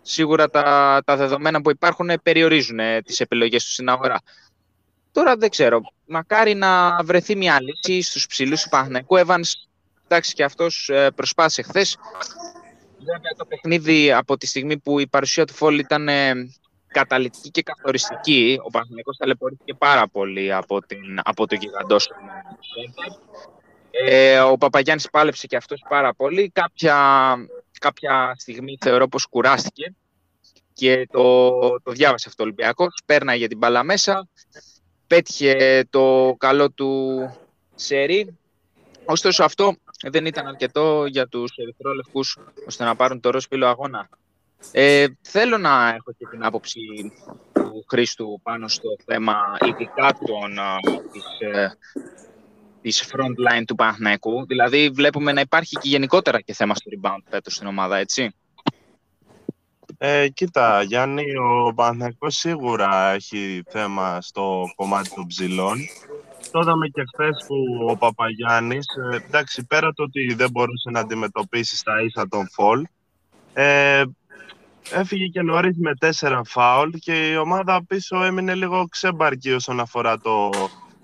σίγουρα 0.01 0.49
τα, 0.49 1.01
τα 1.05 1.15
δεδομένα 1.15 1.61
που 1.61 1.69
υπάρχουν 1.69 2.09
περιορίζουν 2.23 2.79
ε, 2.79 3.01
τις 3.01 3.19
επιλογές 3.19 3.63
τους 3.63 3.73
στην 3.73 3.89
αγορά. 3.89 4.21
Τώρα 5.11 5.35
δεν 5.35 5.49
ξέρω, 5.49 5.81
μακάρι 6.05 6.53
να 6.53 7.03
βρεθεί 7.03 7.35
μια 7.35 7.59
λύση 7.61 8.01
στους 8.01 8.27
ψηλούς 8.27 8.61
του 8.61 8.69
Παναθηναϊκού. 8.69 9.17
Evans, 9.17 9.51
εντάξει 10.05 10.33
και 10.33 10.43
αυτός 10.43 10.89
ε, 10.89 11.09
προσπάθησε 11.15 11.61
χθες. 11.61 11.97
Βέβαια 12.97 13.31
το 13.37 13.45
παιχνίδι 13.45 14.11
από 14.11 14.37
τη 14.37 14.47
στιγμή 14.47 14.77
που 14.77 14.99
η 14.99 15.07
παρουσία 15.07 15.45
του 15.45 15.53
Φόλ 15.53 15.79
ήταν 15.79 16.07
ε, 16.07 16.33
καταλητική 16.87 17.49
και 17.49 17.61
καθοριστική, 17.61 18.59
ο 18.63 18.69
Παναθηναϊκός 18.69 19.17
ταλαιπωρήθηκε 19.17 19.73
πάρα 19.73 20.07
πολύ 20.07 20.53
από, 20.53 20.81
την, 20.81 21.19
από 21.23 21.47
το 21.47 21.55
γιγαντός 21.55 22.09
ε, 23.95 24.39
ο 24.39 24.57
Παπαγιάννης 24.57 25.09
πάλεψε 25.09 25.47
και 25.47 25.55
αυτός 25.55 25.85
πάρα 25.89 26.13
πολύ. 26.13 26.49
Κάποια, 26.49 27.35
κάποια 27.79 28.35
στιγμή 28.37 28.77
θεωρώ 28.81 29.07
πως 29.07 29.25
κουράστηκε 29.25 29.93
και 30.73 31.07
το, 31.11 31.49
το 31.59 31.91
διάβασε 31.91 32.25
αυτό 32.27 32.43
ο 32.43 32.45
Ολυμπιακός. 32.45 33.01
Πέρναγε 33.05 33.47
την 33.47 33.57
μπάλα 33.57 33.83
μέσα, 33.83 34.27
πέτυχε 35.07 35.83
το 35.89 36.35
καλό 36.37 36.71
του 36.71 37.19
σερί. 37.75 38.37
Ωστόσο 39.05 39.43
αυτό 39.43 39.75
δεν 40.01 40.25
ήταν 40.25 40.47
αρκετό 40.47 41.05
για 41.05 41.27
τους 41.27 41.51
ερυθρόλευκους 41.55 42.37
ώστε 42.67 42.83
να 42.83 42.95
πάρουν 42.95 43.19
το 43.19 43.29
ρόσπιλο 43.29 43.67
αγώνα. 43.67 44.09
Ε, 44.71 45.05
θέλω 45.21 45.57
να 45.57 45.87
έχω 45.87 46.11
και 46.17 46.25
την 46.31 46.43
άποψη 46.43 46.79
του 47.53 47.85
Χρήστου 47.89 48.39
πάνω 48.43 48.67
στο 48.67 48.89
θέμα 49.05 49.35
ειδικά 49.67 50.17
των, 50.25 50.57
της 51.11 51.23
ε, 51.39 51.77
της 52.83 53.13
front 53.13 53.51
line 53.51 53.63
του 53.67 53.75
Παναθηναϊκού. 53.75 54.45
Δηλαδή 54.45 54.89
βλέπουμε 54.89 55.31
να 55.31 55.41
υπάρχει 55.41 55.75
και 55.75 55.89
γενικότερα 55.89 56.41
και 56.41 56.53
θέμα 56.53 56.75
στο 56.75 56.91
rebound 56.95 57.23
φέτος 57.29 57.53
στην 57.53 57.67
ομάδα, 57.67 57.97
έτσι. 57.97 58.35
Ε, 59.97 60.27
κοίτα, 60.29 60.81
Γιάννη, 60.81 61.23
ο 61.37 61.73
Παναθηναϊκός 61.73 62.35
σίγουρα 62.35 63.11
έχει 63.11 63.63
θέμα 63.69 64.21
στο 64.21 64.63
κομμάτι 64.75 65.09
των 65.15 65.27
ψηλών. 65.27 65.77
Το 66.51 66.59
είδαμε 66.59 66.87
και 66.87 67.03
χθες 67.13 67.45
που 67.47 67.55
ο 67.89 67.97
Παπαγιάννης, 67.97 68.85
ε, 69.11 69.15
εντάξει, 69.15 69.65
πέρα 69.65 69.93
το 69.93 70.03
ότι 70.03 70.33
δεν 70.33 70.49
μπορούσε 70.51 70.89
να 70.89 70.99
αντιμετωπίσει 70.99 71.77
στα 71.77 72.01
ίσα 72.01 72.27
τον 72.27 72.49
φολ, 72.51 72.85
ε, 73.53 74.03
έφυγε 74.93 75.27
και 75.27 75.41
νωρίς 75.41 75.77
με 75.77 75.95
τέσσερα 75.95 76.41
φάουλ 76.45 76.89
και 76.89 77.31
η 77.31 77.35
ομάδα 77.35 77.85
πίσω 77.87 78.23
έμεινε 78.23 78.55
λίγο 78.55 78.87
ξέμπαρκη 78.89 79.51
όσον 79.51 79.79
αφορά 79.79 80.17
το, 80.17 80.49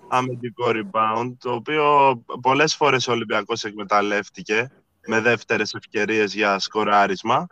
αμυντικό 0.10 0.66
rebound, 0.68 1.34
το 1.40 1.52
οποίο 1.52 2.16
πολλές 2.42 2.76
φορές 2.76 3.08
ο 3.08 3.12
Ολυμπιακός 3.12 3.64
εκμεταλλεύτηκε 3.64 4.72
με 5.08 5.20
δεύτερες 5.20 5.74
ευκαιρίες 5.74 6.34
για 6.34 6.60
σκοράρισμα. 6.60 7.48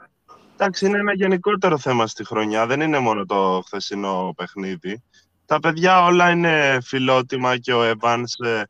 Εντάξει, 0.54 0.86
είναι 0.86 0.98
ένα 0.98 1.14
γενικότερο 1.14 1.78
θέμα 1.78 2.08
στη 2.08 2.26
χρονιά, 2.26 2.66
δεν 2.66 2.82
είναι 2.82 3.00
μόνο 3.00 3.26
το 3.26 3.62
χθεσινό 3.66 4.34
παιχνίδι. 4.36 5.04
Τα 5.46 5.60
παιδιά 5.60 6.04
όλα 6.04 6.30
είναι 6.30 6.80
φιλότιμα 6.84 7.58
και 7.58 7.74
ο 7.74 7.92
Evans 7.92 8.46
ε, 8.46 8.62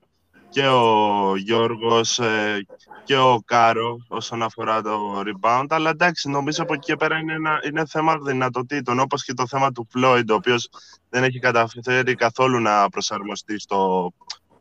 και 0.49 0.67
ο 0.67 1.35
Γιώργος 1.35 2.19
ε, 2.19 2.65
και 3.03 3.17
ο 3.17 3.41
Κάρο 3.45 4.05
όσον 4.07 4.43
αφορά 4.43 4.81
το 4.81 5.21
rebound. 5.25 5.65
Αλλά 5.69 5.89
εντάξει, 5.89 6.29
νομίζω 6.29 6.63
από 6.63 6.73
εκεί 6.73 6.85
και 6.85 6.95
πέρα 6.95 7.17
είναι, 7.17 7.33
ένα, 7.33 7.59
είναι 7.67 7.85
θέμα 7.85 8.17
δυνατοτήτων, 8.17 8.99
όπως 8.99 9.23
και 9.23 9.33
το 9.33 9.47
θέμα 9.47 9.71
του 9.71 9.87
Floyd, 9.95 10.23
ο 10.29 10.33
οποίος 10.33 10.69
δεν 11.09 11.23
έχει 11.23 11.39
καταφέρει 11.39 12.15
καθόλου 12.15 12.59
να 12.59 12.89
προσαρμοστεί 12.89 13.59
στο 13.59 14.11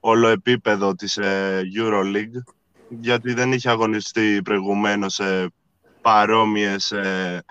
όλο 0.00 0.28
επίπεδο 0.28 0.94
της 0.94 1.16
ε, 1.16 1.62
EuroLeague, 1.78 2.42
γιατί 2.88 3.32
δεν 3.34 3.52
είχε 3.52 3.70
αγωνιστεί 3.70 4.42
προηγουμένως 4.42 5.14
σε 5.14 5.52
παρόμοιες, 6.00 6.92
ε, 6.92 7.44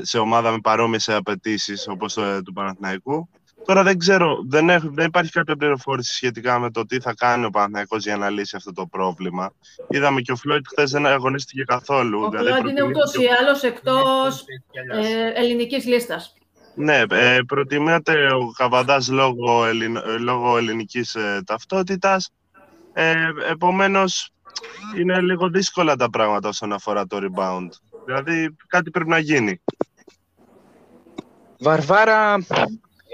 σε 0.00 0.18
ομάδα 0.18 0.50
με 0.50 0.58
παρόμοιες 0.58 1.08
απαιτήσεις 1.08 1.88
όπως 1.88 2.14
το, 2.14 2.42
του 2.42 2.52
Παναθηναϊκού. 2.52 3.28
Τώρα 3.64 3.82
δεν 3.82 3.98
ξέρω, 3.98 4.44
δεν, 4.48 4.68
έχ, 4.70 4.82
δεν 4.84 5.06
υπάρχει 5.06 5.30
κάποια 5.30 5.56
πληροφόρηση 5.56 6.14
σχετικά 6.14 6.58
με 6.58 6.70
το 6.70 6.86
τι 6.86 7.00
θα 7.00 7.14
κάνει 7.14 7.44
ο 7.44 7.50
Παναθηναϊκός 7.50 8.04
για 8.04 8.16
να 8.16 8.30
λύσει 8.30 8.56
αυτό 8.56 8.72
το 8.72 8.86
πρόβλημα. 8.86 9.52
Είδαμε 9.88 10.20
και 10.20 10.32
ο 10.32 10.36
Φλόιτ 10.36 10.66
χθες 10.68 10.90
δεν 10.90 11.06
αγωνίστηκε 11.06 11.62
καθόλου. 11.62 12.22
Ο 12.22 12.28
δηλαδή, 12.28 12.48
Φλόιτ 12.48 12.68
είναι 12.68 12.82
ούτως 12.82 13.14
ή 13.14 13.26
άλλως 13.40 13.62
εκτός 13.62 14.44
ε, 14.92 15.40
ελληνικής 15.40 15.86
λίστας. 15.86 16.34
Ναι, 16.74 17.02
ε, 17.10 17.38
προτιμάται 17.46 18.32
ο 18.32 18.52
Καβαντάς 18.56 19.08
λόγω, 19.08 19.64
ελλην, 19.64 19.98
λόγω 20.18 20.56
ελληνικής 20.56 21.14
ε, 21.14 21.42
ταυτότητας. 21.46 22.30
Ε, 22.92 23.14
επομένως, 23.50 24.32
είναι 24.98 25.20
λίγο 25.20 25.48
δύσκολα 25.48 25.96
τα 25.96 26.10
πράγματα 26.10 26.48
όσον 26.48 26.72
αφορά 26.72 27.06
το 27.06 27.18
rebound. 27.20 27.68
Δηλαδή, 28.04 28.56
κάτι 28.66 28.90
πρέπει 28.90 29.08
να 29.08 29.18
γίνει. 29.18 29.60
Βαρβάρα, 31.58 32.36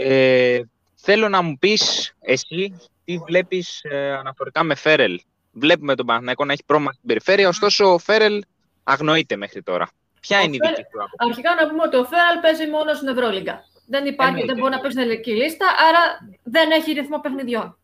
ε, 0.03 0.61
θέλω 0.95 1.29
να 1.29 1.43
μου 1.43 1.59
πεις 1.59 2.13
εσύ 2.21 2.81
τι 3.05 3.19
βλέπεις 3.19 3.81
ε, 3.83 4.13
αναφορικά 4.13 4.63
με 4.63 4.75
Φέρελ. 4.75 5.21
Βλέπουμε 5.53 5.95
τον 5.95 6.07
Παναθηναϊκό 6.07 6.45
να 6.45 6.53
έχει 6.53 6.65
πρόβλημα 6.67 6.93
στην 6.93 7.07
περιφέρεια, 7.07 7.49
ωστόσο 7.49 7.93
ο 7.93 7.99
Φέρελ 7.99 8.43
αγνοείται 8.85 9.37
μέχρι 9.37 9.63
τώρα. 9.63 9.89
Ποια 10.21 10.39
Ο 10.39 10.43
είναι 10.43 10.57
η 10.57 10.59
Φέρελ- 10.59 10.77
δική 10.77 10.89
του 10.93 10.99
άποψη; 11.03 11.17
Αρχικά 11.29 11.55
να 11.65 11.69
πούμε 11.71 11.83
ότι 11.83 11.97
ο 11.97 12.05
Φέραλ 12.05 12.39
παίζει 12.41 12.67
μόνο 12.67 12.95
στην 12.95 13.09
Ευρωλίγκα. 13.09 13.65
Δεν 13.87 14.07
υπάρχει, 14.07 14.31
Εννοείται. 14.33 14.53
δεν 14.53 14.61
μπορεί 14.61 14.73
να 14.75 14.81
παίξει 14.81 14.97
στην 14.97 15.09
ελληνική 15.09 15.31
λίστα, 15.31 15.67
άρα 15.89 16.03
δεν 16.43 16.71
έχει 16.71 16.93
ρυθμό 16.93 17.19
παιχνιδιών. 17.21 17.79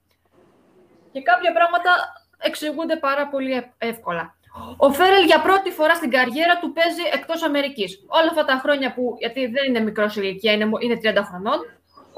Και 1.12 1.22
κάποια 1.22 1.52
πράγματα 1.52 1.90
εξηγούνται 2.38 2.96
πάρα 2.96 3.28
πολύ 3.28 3.52
ευ- 3.52 3.72
εύκολα. 3.78 4.34
Ο 4.76 4.92
Φέρελ 4.92 5.24
για 5.24 5.40
πρώτη 5.40 5.70
φορά 5.70 5.94
στην 5.94 6.10
καριέρα 6.10 6.58
του 6.58 6.72
παίζει 6.72 7.02
εκτός 7.12 7.42
Αμερικής. 7.42 8.04
Όλα 8.06 8.28
αυτά 8.30 8.44
τα 8.44 8.60
χρόνια 8.62 8.94
που. 8.94 9.16
Γιατί 9.18 9.46
δεν 9.46 9.64
είναι 9.68 9.80
μικρός 9.80 10.16
ηλικία, 10.16 10.52
είναι, 10.52 10.66
μο- 10.66 10.78
είναι 10.80 10.96
30 11.02 11.22
χρονών. 11.24 11.58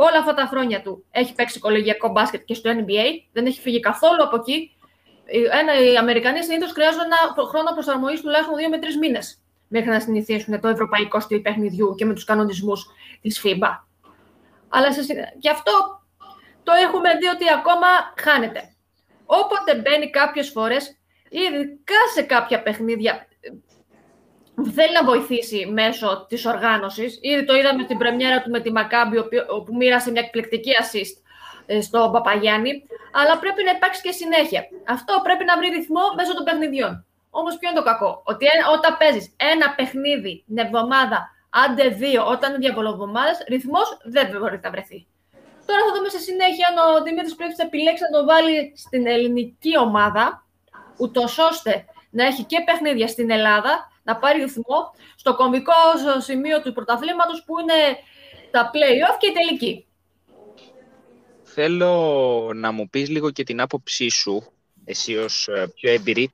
Όλα 0.01 0.19
αυτά 0.19 0.35
τα 0.35 0.47
χρόνια 0.47 0.83
του 0.83 1.05
έχει 1.11 1.35
παίξει 1.35 1.59
κολεγιακό 1.59 2.09
μπάσκετ 2.09 2.45
και 2.45 2.55
στο 2.55 2.71
NBA. 2.75 3.05
Δεν 3.33 3.47
έχει 3.47 3.61
φύγει 3.61 3.81
καθόλου 3.81 4.23
από 4.23 4.37
εκεί. 4.37 4.53
Οι- 5.27 5.49
Ένα, 5.61 5.81
οι 5.81 5.97
Αμερικανοί 5.97 6.43
συνήθως 6.45 6.73
χρειάζονται 6.73 7.05
ένα 7.05 7.47
χρόνο 7.49 7.73
προσαρμογής 7.73 8.21
τουλάχιστον 8.21 8.55
2 8.57 8.69
με 8.69 8.79
3 8.79 8.97
μήνες 9.01 9.41
μέχρι 9.69 9.89
να 9.91 10.01
συνηθίσουν 10.01 10.61
το 10.61 10.69
ευρωπαϊκό 10.69 11.21
στυλ 11.21 11.41
παιχνιδιού 11.41 11.95
και 11.95 12.05
με 12.05 12.15
τους 12.15 12.25
κανονισμούς 12.25 12.87
της 13.21 13.41
FIBA. 13.45 13.71
Αλλά 14.69 14.93
σε, 14.93 15.03
συ- 15.03 15.17
γι' 15.39 15.51
αυτό 15.51 16.03
το 16.63 16.73
έχουμε 16.73 17.17
δει 17.17 17.27
ότι 17.27 17.45
ακόμα 17.59 17.87
χάνεται. 18.21 18.73
Όποτε 19.27 19.75
μπαίνει 19.75 20.11
κάποιες 20.11 20.51
φορές, 20.51 20.97
ειδικά 21.31 21.95
σε 22.15 22.23
κάποια 22.23 22.63
παιχνίδια, 22.63 23.13
ε, 23.13 23.28
θέλει 24.65 24.93
να 24.93 25.05
βοηθήσει 25.05 25.67
μέσω 25.73 26.27
της 26.29 26.47
οργάνωσης. 26.47 27.19
Ήδη 27.23 27.45
το 27.45 27.55
είδαμε 27.55 27.83
στην 27.83 27.99
πρεμιέρα 27.99 28.43
του 28.43 28.51
με 28.51 28.61
τη 28.61 28.73
Μακάμπη, 28.73 29.17
ο 29.17 29.23
οποιο- 29.25 29.47
όπου 29.49 29.75
μοίρασε 29.77 30.11
μια 30.11 30.23
εκπληκτική 30.25 30.71
assist 30.83 31.15
ε, 31.67 31.81
στο 31.81 32.11
Παπαγιάννη, 32.13 32.73
αλλά 33.13 33.39
πρέπει 33.39 33.65
να 33.65 33.71
υπάρξει 33.71 34.01
και 34.03 34.13
συνέχεια. 34.13 34.69
Αυτό 34.89 35.21
πρέπει 35.23 35.45
να 35.45 35.57
βρει 35.57 35.69
ρυθμό 35.69 36.03
μέσω 36.17 36.35
των 36.35 36.45
παιχνιδιών. 36.45 37.05
Όμως 37.31 37.59
ποιο 37.59 37.69
είναι 37.71 37.79
το 37.79 37.85
κακό, 37.85 38.23
ότι 38.25 38.47
ε- 38.47 38.51
όταν 38.77 38.97
παίζεις 38.97 39.35
ένα 39.53 39.75
παιχνίδι 39.77 40.45
την 40.47 40.59
εβδομάδα, 40.59 41.19
άντε 41.51 41.89
δύο, 41.89 42.27
όταν 42.27 42.49
είναι 42.51 42.59
διαβολοβδομάδες, 42.59 43.45
ρυθμός 43.49 43.99
δεν 44.05 44.27
μπορεί 44.29 44.61
να 44.63 44.71
βρεθεί. 44.71 45.07
Τώρα 45.67 45.81
θα 45.87 45.93
δούμε 45.97 46.09
στη 46.09 46.21
συνέχεια 46.21 46.65
αν 46.71 46.77
ο 46.97 47.03
Δημήτρης 47.03 47.35
πρέπει 47.35 47.55
να 47.57 47.65
επιλέξει 47.65 48.03
να 48.03 48.19
τον 48.19 48.27
βάλει 48.27 48.73
στην 48.77 49.07
ελληνική 49.07 49.79
ομάδα, 49.79 50.47
ούτως 50.99 51.39
ώστε 51.39 51.85
να 52.11 52.25
έχει 52.25 52.45
και 52.45 52.63
παιχνίδια 52.67 53.09
στην 53.09 53.31
Ελλάδα, 53.31 53.73
να 54.09 54.17
πάρει 54.17 54.41
ρυθμό 54.43 54.95
στο 55.17 55.35
κομβικό 55.35 55.73
σημείο 56.19 56.63
του 56.63 56.73
πρωταθλήματος 56.73 57.43
που 57.47 57.61
είναι 57.61 57.97
τα 58.51 58.71
play-off 58.75 59.17
και 59.19 59.27
η 59.27 59.33
τελική. 59.33 59.87
Θέλω 61.43 62.51
να 62.55 62.73
μου 62.73 62.89
πεις 62.89 63.09
λίγο 63.09 63.31
και 63.31 63.43
την 63.43 63.61
άποψή 63.61 64.09
σου, 64.09 64.53
εσύ 64.85 65.17
ως 65.17 65.49
ε, 65.49 65.73
πιο 65.75 65.93
έμπειρη, 65.93 66.33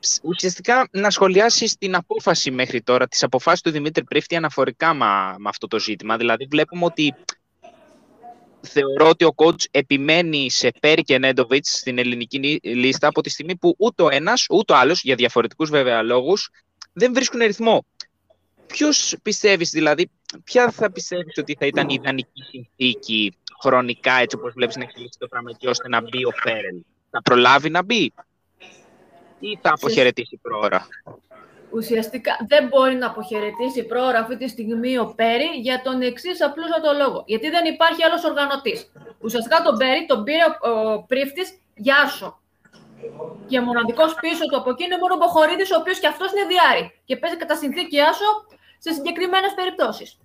Ψ- 0.00 0.20
ουσιαστικά 0.22 0.88
να 0.92 1.10
σχολιάσεις 1.10 1.76
την 1.76 1.94
απόφαση 1.94 2.50
μέχρι 2.50 2.82
τώρα, 2.82 3.06
τις 3.08 3.22
αποφάσεις 3.22 3.60
του 3.60 3.70
Δημήτρη 3.70 4.04
Πρίφτη 4.04 4.36
αναφορικά 4.36 4.94
με, 4.94 5.06
με 5.38 5.48
αυτό 5.48 5.66
το 5.66 5.78
ζήτημα. 5.78 6.16
Δηλαδή 6.16 6.46
βλέπουμε 6.50 6.84
ότι 6.84 7.14
θεωρώ 8.60 9.08
ότι 9.08 9.24
ο 9.24 9.34
coach 9.36 9.64
επιμένει 9.70 10.50
σε 10.50 10.70
Πέρι 10.80 11.02
και 11.02 11.18
Νέντοβιτς 11.18 11.78
στην 11.78 11.98
ελληνική 11.98 12.38
λι- 12.38 12.64
λίστα 12.64 13.08
από 13.08 13.20
τη 13.20 13.30
στιγμή 13.30 13.56
που 13.56 13.74
ούτε 13.78 14.02
ο 14.02 14.08
ένας 14.10 14.46
ούτε 14.50 14.72
ο 14.72 14.76
άλλος, 14.76 15.02
για 15.02 15.14
διαφορετικούς 15.14 15.70
βέβαια 15.70 16.02
λόγους, 16.02 16.50
δεν 16.92 17.14
βρίσκουν 17.14 17.40
ρυθμό. 17.40 17.84
Ποιος 18.66 19.16
πιστεύεις 19.22 19.70
δηλαδή, 19.70 20.10
ποια 20.44 20.70
θα 20.70 20.92
πιστεύεις 20.92 21.38
ότι 21.38 21.56
θα 21.58 21.66
ήταν 21.66 21.88
η 21.88 21.96
ιδανική 22.00 22.42
συνθήκη 22.50 23.36
χρονικά 23.62 24.12
έτσι 24.12 24.36
όπως 24.36 24.52
βλέπεις 24.52 24.76
να 24.76 24.82
εξελίσσει 24.82 25.18
το 25.18 25.26
πράγμα 25.28 25.52
και 25.52 25.68
ώστε 25.68 25.88
να 25.88 26.00
μπει 26.00 26.24
ο 26.24 26.30
Φέρελ; 26.30 26.82
Θα 27.10 27.22
προλάβει 27.22 27.70
να 27.70 27.82
μπει; 27.82 28.12
Ή 29.38 29.58
θα 29.62 29.70
αποχαιρετήσει 29.72 30.36
πρόωρα; 30.42 30.86
Ουσιαστικά 31.72 32.36
δεν 32.48 32.66
μπορεί 32.68 32.94
να 32.94 33.06
αποχαιρετήσει 33.06 33.84
πρόωρα 33.84 34.18
αυτή 34.18 34.36
τη 34.36 34.48
στιγμή 34.48 34.98
ο 34.98 35.12
Πέρι 35.16 35.46
για 35.60 35.82
τον 35.84 36.02
εξής 36.02 36.42
απλούστατο 36.42 36.92
λόγο. 36.98 37.22
Γιατί 37.26 37.50
δεν 37.50 37.64
υπάρχει 37.64 38.04
άλλος 38.04 38.24
οργανωτής. 38.24 38.92
Ουσιαστικά 39.20 39.62
τον 39.62 39.76
Πέρι 39.78 40.06
τον 40.06 40.24
πήρε 40.24 40.44
ο, 40.62 40.68
ο 40.70 41.02
πρίφτης 41.02 41.58
Γιάσο. 41.74 42.39
Και 43.48 43.60
μοναδικός 43.60 44.14
πίσω 44.14 44.46
του 44.46 44.56
από 44.56 44.70
εκεί 44.70 44.84
είναι 44.84 44.98
μόνο 44.98 45.14
ο 45.14 45.16
Μποχορίδης, 45.16 45.70
ο 45.70 45.76
οποίος 45.76 45.98
και 45.98 46.06
αυτός 46.06 46.32
είναι 46.32 46.46
διάρρη. 46.52 47.00
Και 47.04 47.16
παίζει 47.16 47.36
κατά 47.36 47.56
συνθήκη 47.56 48.00
Άσο 48.00 48.30
σε 48.78 48.92
συγκεκριμένες 48.92 49.54
περιπτώσεις. 49.54 50.18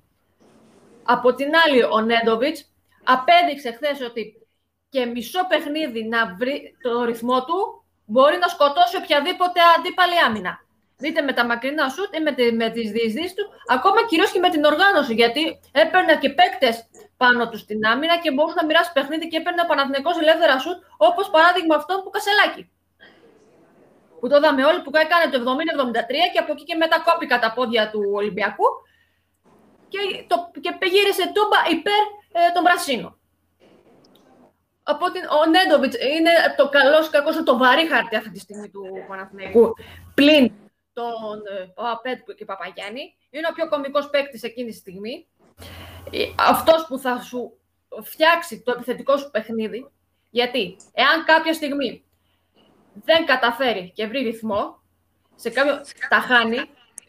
Από 1.04 1.34
την 1.34 1.50
άλλη, 1.66 1.84
ο 1.84 2.02
Νέντοβιτς 2.02 2.72
απέδειξε 3.04 3.72
χθες 3.72 4.02
ότι 4.02 4.48
και 4.90 5.06
μισό 5.06 5.46
παιχνίδι 5.50 6.04
να 6.04 6.36
βρει 6.40 6.78
το 6.82 7.04
ρυθμό 7.04 7.46
του 7.46 7.84
μπορεί 8.06 8.38
να 8.38 8.48
σκοτώσει 8.48 8.98
οποιαδήποτε 8.98 9.60
αντίπαλη 9.78 10.20
άμυνα. 10.28 10.54
Δείτε 10.98 11.22
με 11.22 11.34
τα 11.34 11.46
μακρινά 11.46 11.90
σουτ 11.90 12.16
ή 12.16 12.20
με, 12.20 12.32
τη, 12.32 12.52
με 12.52 12.70
τις 12.70 12.92
διεισδύσεις 12.92 13.34
του, 13.34 13.46
ακόμα 13.68 14.06
κυρίως 14.06 14.32
και 14.32 14.40
με 14.40 14.50
την 14.50 14.64
οργάνωση, 14.64 15.14
γιατί 15.14 15.60
έπαιρνε 15.72 16.18
και 16.18 16.30
παίκτες 16.30 16.88
πάνω 17.18 17.50
τους 17.50 17.60
στην 17.60 17.86
άμυνα 17.86 18.18
και 18.18 18.32
μπορούσε 18.32 18.56
να 18.60 18.66
μοιράσει 18.66 18.92
παιχνίδι 18.94 19.28
και 19.28 19.38
έπαιρνε 19.38 19.62
ο 19.62 19.68
Παναθηναϊκός 19.72 20.18
ελεύθερα 20.18 20.60
σουτ, 20.60 20.80
όπως 20.98 21.30
παράδειγμα 21.30 21.76
αυτό 21.76 21.94
που 22.04 22.10
Κασελάκη. 22.10 22.64
Που 24.20 24.28
το 24.30 24.36
είδαμε 24.36 24.66
όλοι, 24.66 24.82
που 24.82 24.92
έκανε 25.06 25.26
το 25.32 25.38
70-73 25.40 26.32
και 26.34 26.40
από 26.44 26.52
εκεί 26.52 26.64
και 26.64 26.76
μετά 26.76 26.98
κόπηκα 27.08 27.40
τα 27.40 27.54
πόδια 27.56 27.90
του 27.92 28.02
Ολυμπιακού 28.20 28.68
και, 29.92 30.00
το, 30.28 30.36
και 30.64 30.72
γύρισε 30.94 31.32
τούμπα 31.36 31.60
υπέρ 31.76 32.04
ε, 32.38 32.52
των 32.54 32.64
Πρασίνων. 32.64 33.20
Από 34.84 35.12
την, 35.12 35.22
ο 35.38 35.42
Νέντοβιτς 35.50 35.96
είναι 36.18 36.34
το 36.58 36.70
καλός 36.70 37.10
κακός, 37.10 37.44
το 37.44 37.58
βαρύ 37.58 37.88
χαρτί 37.88 38.16
αυτή 38.16 38.32
τη 38.32 38.40
στιγμή 38.40 38.70
του 38.70 38.82
Παναθηναϊκού. 39.08 39.74
Πλην 40.14 40.52
τον 40.94 41.38
ε, 41.60 41.66
Παπαπέτ 41.76 42.32
και 42.32 42.46
Παπαγιάννη. 42.46 43.16
Είναι 43.30 43.48
ο 43.52 43.54
πιο 43.54 43.70
κομβικό 43.70 44.10
παίκτης 44.10 44.44
εκείνη 44.44 44.70
τη 44.70 44.76
στιγμή. 44.76 45.28
Αυτός 46.36 46.86
που 46.88 47.00
θα 47.00 47.22
σου 47.22 47.58
φτιάξει 48.04 48.62
το 48.62 48.72
επιθετικό 48.72 49.18
σου 49.18 49.30
παιχνίδι. 49.32 49.90
Γιατί, 50.30 50.78
εάν 50.94 51.24
κάποια 51.26 51.54
στιγμή 51.54 52.04
δεν 52.94 53.26
καταφέρει 53.26 53.92
και 53.96 54.08
βρει 54.08 54.20
ρυθμό, 54.20 54.80
σε 55.36 55.50
κάποιο 55.50 55.82
τα 56.10 56.20
χάνει, 56.20 56.58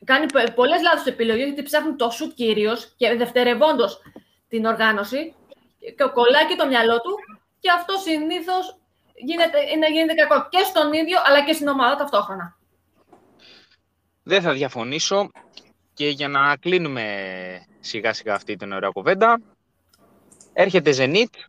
κάνει 0.05 0.27
πολλές 0.55 0.83
λάθος 0.83 1.07
επιλογές, 1.07 1.47
γιατί 1.47 1.63
ψάχνει 1.63 1.95
το 1.95 2.11
σουτ 2.11 2.35
κυρίως 2.35 2.95
και 2.97 3.15
δευτερευόντως 3.15 4.01
την 4.49 4.67
οργάνωση, 4.67 5.35
και 5.79 6.05
κολλάει 6.05 6.47
και 6.47 6.57
το 6.57 6.67
μυαλό 6.67 7.01
του 7.01 7.15
και 7.61 7.71
αυτό 7.71 7.97
συνήθως 7.97 8.79
γίνεται, 9.15 9.61
είναι, 9.73 9.91
γίνεται 9.91 10.15
κακό 10.15 10.49
και 10.51 10.63
στον 10.65 10.93
ίδιο 10.93 11.19
αλλά 11.25 11.45
και 11.45 11.53
στην 11.53 11.69
ομάδα 11.69 11.97
ταυτόχρονα. 11.97 12.57
Δεν 14.23 14.43
θα 14.43 14.53
διαφωνήσω 14.53 15.31
και 15.97 16.09
για 16.09 16.29
να 16.29 16.57
κλείνουμε 16.57 17.05
σιγά 17.81 18.13
σιγά 18.13 18.35
αυτή 18.35 18.57
την 18.57 18.73
ωραία 18.73 18.89
κουβέντα 18.89 19.41
έρχεται 20.53 20.95
Zenit, 20.97 21.41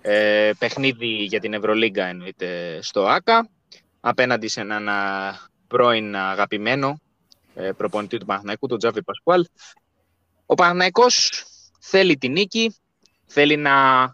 ε, 0.00 0.50
παιχνίδι 0.58 1.06
για 1.06 1.40
την 1.40 1.52
Ευρωλίγκα 1.52 2.06
εννοείται 2.06 2.78
στο 2.82 3.06
ΆΚΑ 3.06 3.48
απέναντι 4.00 4.48
σε 4.48 4.60
έναν 4.60 4.88
α, 4.88 5.38
πρώην 5.66 6.16
αγαπημένο 6.16 7.00
ε, 7.54 7.72
προπονητή 7.76 8.18
του 8.18 8.26
Παναθηναϊκού, 8.26 8.66
τον 8.66 8.78
Τζάβι 8.78 9.02
Πασκουάλ. 9.02 9.46
Ο 10.46 10.54
Παναθηναϊκός 10.54 11.44
θέλει 11.80 12.16
την 12.16 12.32
νίκη, 12.32 12.74
θέλει 13.26 13.56
να, 13.56 14.12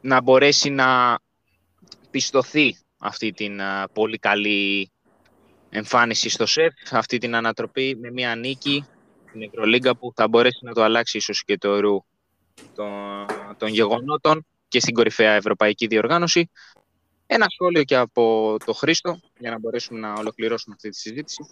να 0.00 0.22
μπορέσει 0.22 0.70
να 0.70 1.18
πιστωθεί 2.10 2.76
αυτή 2.98 3.32
την 3.32 3.62
α, 3.62 3.88
πολύ 3.92 4.18
καλή 4.18 4.90
εμφάνιση 5.70 6.28
στο 6.28 6.46
ΣΕΦ, 6.46 6.72
αυτή 6.90 7.18
την 7.18 7.34
ανατροπή 7.34 7.96
με 8.00 8.10
μια 8.10 8.34
νίκη 8.34 8.84
στην 9.28 9.42
Ευρωλίγκα 9.42 9.96
που 9.96 10.12
θα 10.14 10.28
μπορέσει 10.28 10.58
να 10.62 10.72
το 10.72 10.82
αλλάξει 10.82 11.16
ίσως 11.16 11.44
και 11.44 11.58
το 11.58 11.80
ρου 11.80 12.04
των, 12.74 13.26
των 13.56 13.68
γεγονότων 13.68 14.46
και 14.68 14.80
στην 14.80 14.94
κορυφαία 14.94 15.32
ευρωπαϊκή 15.32 15.86
διοργάνωση. 15.86 16.50
Ένα 17.26 17.46
σχόλιο 17.48 17.84
και 17.84 17.96
από 17.96 18.56
το 18.64 18.72
Χρήστο 18.72 19.20
για 19.38 19.50
να 19.50 19.58
μπορέσουμε 19.58 20.00
να 20.00 20.12
ολοκληρώσουμε 20.12 20.74
αυτή 20.74 20.88
τη 20.88 20.96
συζήτηση. 20.96 21.44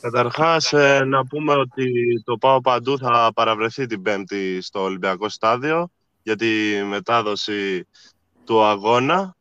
Καταρχάς, 0.00 0.72
ε, 0.72 1.04
να 1.04 1.26
πούμε 1.26 1.52
ότι 1.52 1.92
το 2.24 2.36
ΠΑΟ 2.36 2.60
Παντού 2.60 2.98
θα 2.98 3.30
παραβρεθεί 3.34 3.86
την 3.86 4.02
Πέμπτη 4.02 4.60
στο 4.60 4.82
Ολυμπιακό 4.82 5.28
Στάδιο 5.28 5.90
για 6.22 6.36
τη 6.36 6.46
μετάδοση 6.88 7.86
του 8.44 8.62
αγώνα 8.64 9.36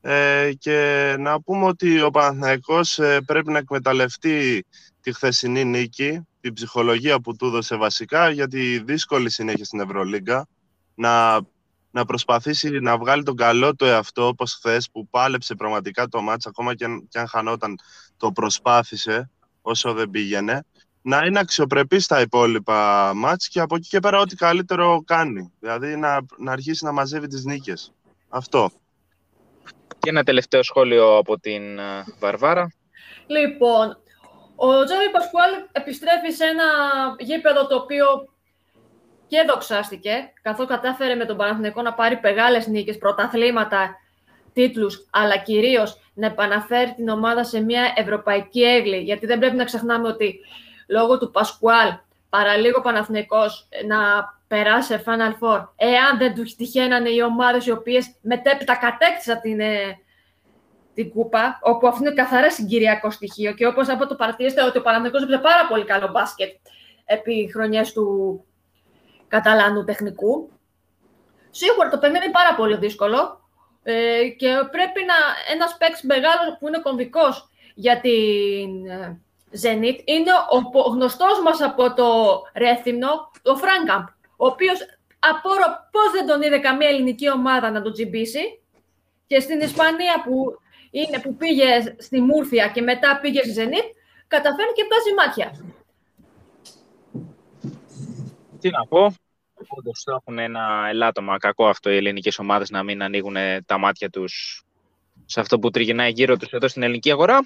ε, 0.00 0.50
και 0.58 1.14
να 1.18 1.40
πούμε 1.40 1.64
ότι 1.64 2.02
ο 2.02 2.10
Παναθηναϊκός 2.10 2.98
ε, 2.98 3.20
πρέπει 3.26 3.52
να 3.52 3.58
εκμεταλλευτεί 3.58 4.64
τη 5.00 5.12
χθεσινή 5.12 5.64
νίκη, 5.64 6.26
την 6.40 6.52
ψυχολογία 6.52 7.20
που 7.20 7.36
του 7.36 7.46
έδωσε 7.46 7.76
βασικά 7.76 8.30
για 8.30 8.48
τη 8.48 8.78
δύσκολη 8.78 9.30
συνέχεια 9.30 9.64
στην 9.64 9.80
Ευρωλίγκα, 9.80 10.46
να, 10.94 11.40
να 11.90 12.04
προσπαθήσει 12.04 12.70
να 12.70 12.98
βγάλει 12.98 13.22
τον 13.22 13.36
καλό 13.36 13.74
του 13.74 13.84
εαυτό 13.84 14.26
όπως 14.26 14.54
χθες 14.54 14.90
που 14.90 15.08
πάλεψε 15.08 15.54
πραγματικά 15.54 16.08
το 16.08 16.20
μάτς 16.20 16.46
ακόμα 16.46 16.74
και 16.74 16.84
αν, 16.84 17.08
και 17.08 17.18
αν 17.18 17.28
χανόταν 17.28 17.78
το 18.16 18.32
προσπάθησε 18.32 19.30
όσο 19.62 19.92
δεν 19.92 20.10
πήγαινε, 20.10 20.64
να 21.02 21.24
είναι 21.26 21.38
αξιοπρεπή 21.38 21.98
στα 21.98 22.20
υπόλοιπα 22.20 23.12
μάτς 23.14 23.48
και 23.48 23.60
από 23.60 23.76
εκεί 23.76 23.88
και 23.88 24.00
πέρα 24.00 24.20
ό,τι 24.20 24.36
καλύτερο 24.36 25.02
κάνει. 25.06 25.52
Δηλαδή 25.60 25.96
να, 25.96 26.20
να 26.38 26.52
αρχίσει 26.52 26.84
να 26.84 26.92
μαζεύει 26.92 27.26
τις 27.26 27.44
νίκες. 27.44 27.92
Αυτό. 28.28 28.70
Και 29.98 30.10
ένα 30.10 30.22
τελευταίο 30.22 30.62
σχόλιο 30.62 31.16
από 31.16 31.38
την 31.38 31.78
ε, 31.78 32.04
Βαρβάρα. 32.18 32.72
Λοιπόν, 33.26 33.98
ο 34.56 34.84
Τζάβι 34.84 35.10
Πασκουάλ 35.10 35.50
επιστρέφει 35.72 36.30
σε 36.30 36.44
ένα 36.44 36.64
γήπεδο 37.18 37.66
το 37.66 37.76
οποίο 37.76 38.06
και 39.26 39.44
δοξάστηκε, 39.48 40.32
καθώς 40.42 40.66
κατάφερε 40.66 41.14
με 41.14 41.24
τον 41.24 41.36
Παναθηναϊκό 41.36 41.82
να 41.82 41.94
πάρει 41.94 42.20
μεγάλες 42.22 42.66
νίκες, 42.66 42.98
πρωταθλήματα, 42.98 43.96
τίτλους, 44.52 45.06
αλλά 45.10 45.36
κυρίως 45.36 46.00
να 46.14 46.26
επαναφέρει 46.26 46.94
την 46.94 47.08
ομάδα 47.08 47.44
σε 47.44 47.60
μια 47.60 47.92
ευρωπαϊκή 47.96 48.62
έγκλη, 48.62 48.96
γιατί 48.96 49.26
δεν 49.26 49.38
πρέπει 49.38 49.56
να 49.56 49.64
ξεχνάμε 49.64 50.08
ότι 50.08 50.40
λόγω 50.88 51.18
του 51.18 51.30
Πασκουάλ 51.30 51.88
παραλίγο 52.28 52.80
Παναθηναϊκός 52.80 53.68
να 53.86 53.98
περάσει 54.50 54.92
σε 54.92 55.02
Final 55.06 55.32
Four, 55.40 55.68
εάν 55.76 56.18
δεν 56.18 56.34
του 56.34 56.42
τυχαίνανε 56.42 57.08
οι 57.08 57.22
ομάδες 57.22 57.66
οι 57.66 57.70
οποίες 57.70 58.14
μετέπειτα 58.20 58.76
κατέκτησαν 58.76 59.40
την, 59.40 59.60
ε, 59.60 59.98
την 60.94 61.10
κούπα, 61.10 61.58
όπου 61.62 61.86
αυτό 61.86 62.04
είναι 62.04 62.14
καθαρά 62.14 62.50
συγκυριακό 62.50 63.10
στοιχείο 63.10 63.54
και 63.54 63.66
όπως 63.66 63.88
από 63.88 64.06
το 64.06 64.14
παρατηρήσετε 64.14 64.64
ότι 64.64 64.78
ο 64.78 64.82
Παναθηναϊκός 64.82 65.22
έπαιζε 65.22 65.38
πάρα 65.38 65.66
πολύ 65.68 65.84
καλό 65.84 66.08
μπάσκετ 66.08 66.50
επί 67.04 67.50
χρονιές 67.52 67.92
του 67.92 68.04
Καταλάνου 69.28 69.84
τεχνικού. 69.84 70.50
Σίγουρα 71.50 71.88
το 71.88 71.98
παιχνίδι 71.98 72.24
είναι 72.24 72.32
πάρα 72.32 72.54
πολύ 72.54 72.76
δύσκολο 72.76 73.48
ε, 73.82 74.28
και 74.28 74.48
πρέπει 74.70 75.00
να 75.06 75.16
ένας 75.54 75.76
παίξ 75.78 76.02
μεγάλος 76.02 76.56
που 76.58 76.68
είναι 76.68 76.78
κομβικός 76.78 77.48
για 77.74 78.00
την 78.00 78.86
ε, 78.86 79.20
Zenit 79.62 79.98
είναι 80.04 80.32
ο, 80.50 80.78
ο 80.78 80.90
γνωστός 80.90 81.40
μας 81.44 81.60
από 81.60 81.94
το 81.94 82.40
Ρέθυμνο, 82.54 83.30
ο 83.44 83.56
Φράγκαμπ, 83.56 84.06
ο 84.42 84.46
οποίος 84.46 84.78
απόρρο 85.18 85.68
πώς 85.90 86.10
δεν 86.12 86.26
τον 86.26 86.42
είδε 86.42 86.58
καμία 86.58 86.88
ελληνική 86.88 87.30
ομάδα 87.30 87.70
να 87.70 87.82
τον 87.82 87.92
τσιμπήσει 87.92 88.60
και 89.26 89.40
στην 89.40 89.60
Ισπανία 89.60 90.22
που, 90.24 90.58
είναι, 90.90 91.20
που 91.22 91.36
πήγε 91.36 91.94
στη 91.98 92.20
Μούρθια 92.20 92.68
και 92.68 92.82
μετά 92.82 93.18
πήγε 93.22 93.42
στη 93.42 93.52
Zenit, 93.56 93.88
καταφέρνει 94.26 94.72
και 94.72 94.84
βγάζει 94.88 95.14
μάτια. 95.20 95.48
Τι 98.60 98.70
να 98.70 98.86
πω, 98.86 99.14
Όντως 99.68 100.04
έχουν 100.06 100.38
ένα 100.38 100.86
ελάττωμα 100.88 101.38
κακό 101.38 101.66
αυτό 101.66 101.90
οι 101.90 101.96
ελληνικές 101.96 102.38
ομάδες 102.38 102.70
να 102.70 102.82
μην 102.82 103.02
ανοίγουν 103.02 103.36
τα 103.66 103.78
μάτια 103.78 104.10
τους 104.10 104.64
σε 105.26 105.40
αυτό 105.40 105.58
που 105.58 105.70
τριγυρνάει 105.70 106.10
γύρω 106.10 106.36
τους 106.36 106.50
εδώ 106.50 106.68
στην 106.68 106.82
ελληνική 106.82 107.10
αγορά. 107.10 107.40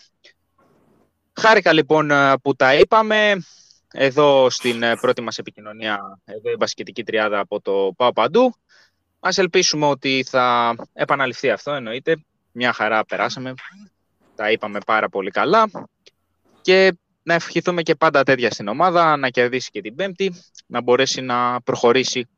Χάρηκα 1.32 1.72
λοιπόν 1.72 2.10
που 2.42 2.54
τα 2.54 2.74
είπαμε. 2.74 3.44
Εδώ 3.96 4.50
στην 4.50 4.82
πρώτη 5.00 5.20
μας 5.20 5.38
επικοινωνία, 5.38 6.18
εδώ 6.24 6.50
η 6.50 6.56
μπασκετική 6.58 7.04
τριάδα 7.04 7.38
από 7.38 7.60
το 7.60 7.92
Πάω 7.96 8.12
Παντού. 8.12 8.54
Ας 9.20 9.38
ελπίσουμε 9.38 9.86
ότι 9.86 10.24
θα 10.28 10.74
επαναληφθεί 10.92 11.50
αυτό, 11.50 11.72
εννοείται. 11.72 12.24
Μια 12.52 12.72
χαρά 12.72 13.04
περάσαμε. 13.04 13.54
Τα 14.34 14.50
είπαμε 14.50 14.78
πάρα 14.86 15.08
πολύ 15.08 15.30
καλά. 15.30 15.70
Και 16.60 16.92
να 17.22 17.34
ευχηθούμε 17.34 17.82
και 17.82 17.94
πάντα 17.94 18.22
τέτοια 18.22 18.50
στην 18.50 18.68
ομάδα, 18.68 19.16
να 19.16 19.28
κερδίσει 19.28 19.70
και 19.70 19.80
την 19.80 19.94
Πέμπτη, 19.94 20.34
να 20.66 20.82
μπορέσει 20.82 21.20
να 21.20 21.60
προχωρήσει 21.60 22.28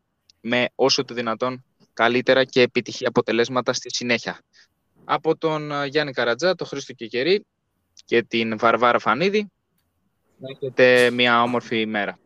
με 0.41 0.69
όσο 0.75 1.05
το 1.05 1.15
δυνατόν 1.15 1.65
καλύτερα 1.93 2.45
και 2.45 2.61
επιτυχή 2.61 3.07
αποτελέσματα 3.07 3.73
στη 3.73 3.95
συνέχεια. 3.95 4.41
Από 5.05 5.37
τον 5.37 5.73
ε, 5.73 5.87
Γιάννη 5.87 6.13
Καρατζά, 6.13 6.55
τον 6.55 6.67
Χρήστο 6.67 6.93
Κικερή 6.93 7.45
και 8.05 8.23
την 8.23 8.59
Βαρβάρα 8.59 8.99
Φανίδη, 8.99 9.51
να 10.37 10.49
έχετε 10.51 11.11
μια 11.11 11.43
όμορφη 11.43 11.81
ημέρα. 11.81 12.19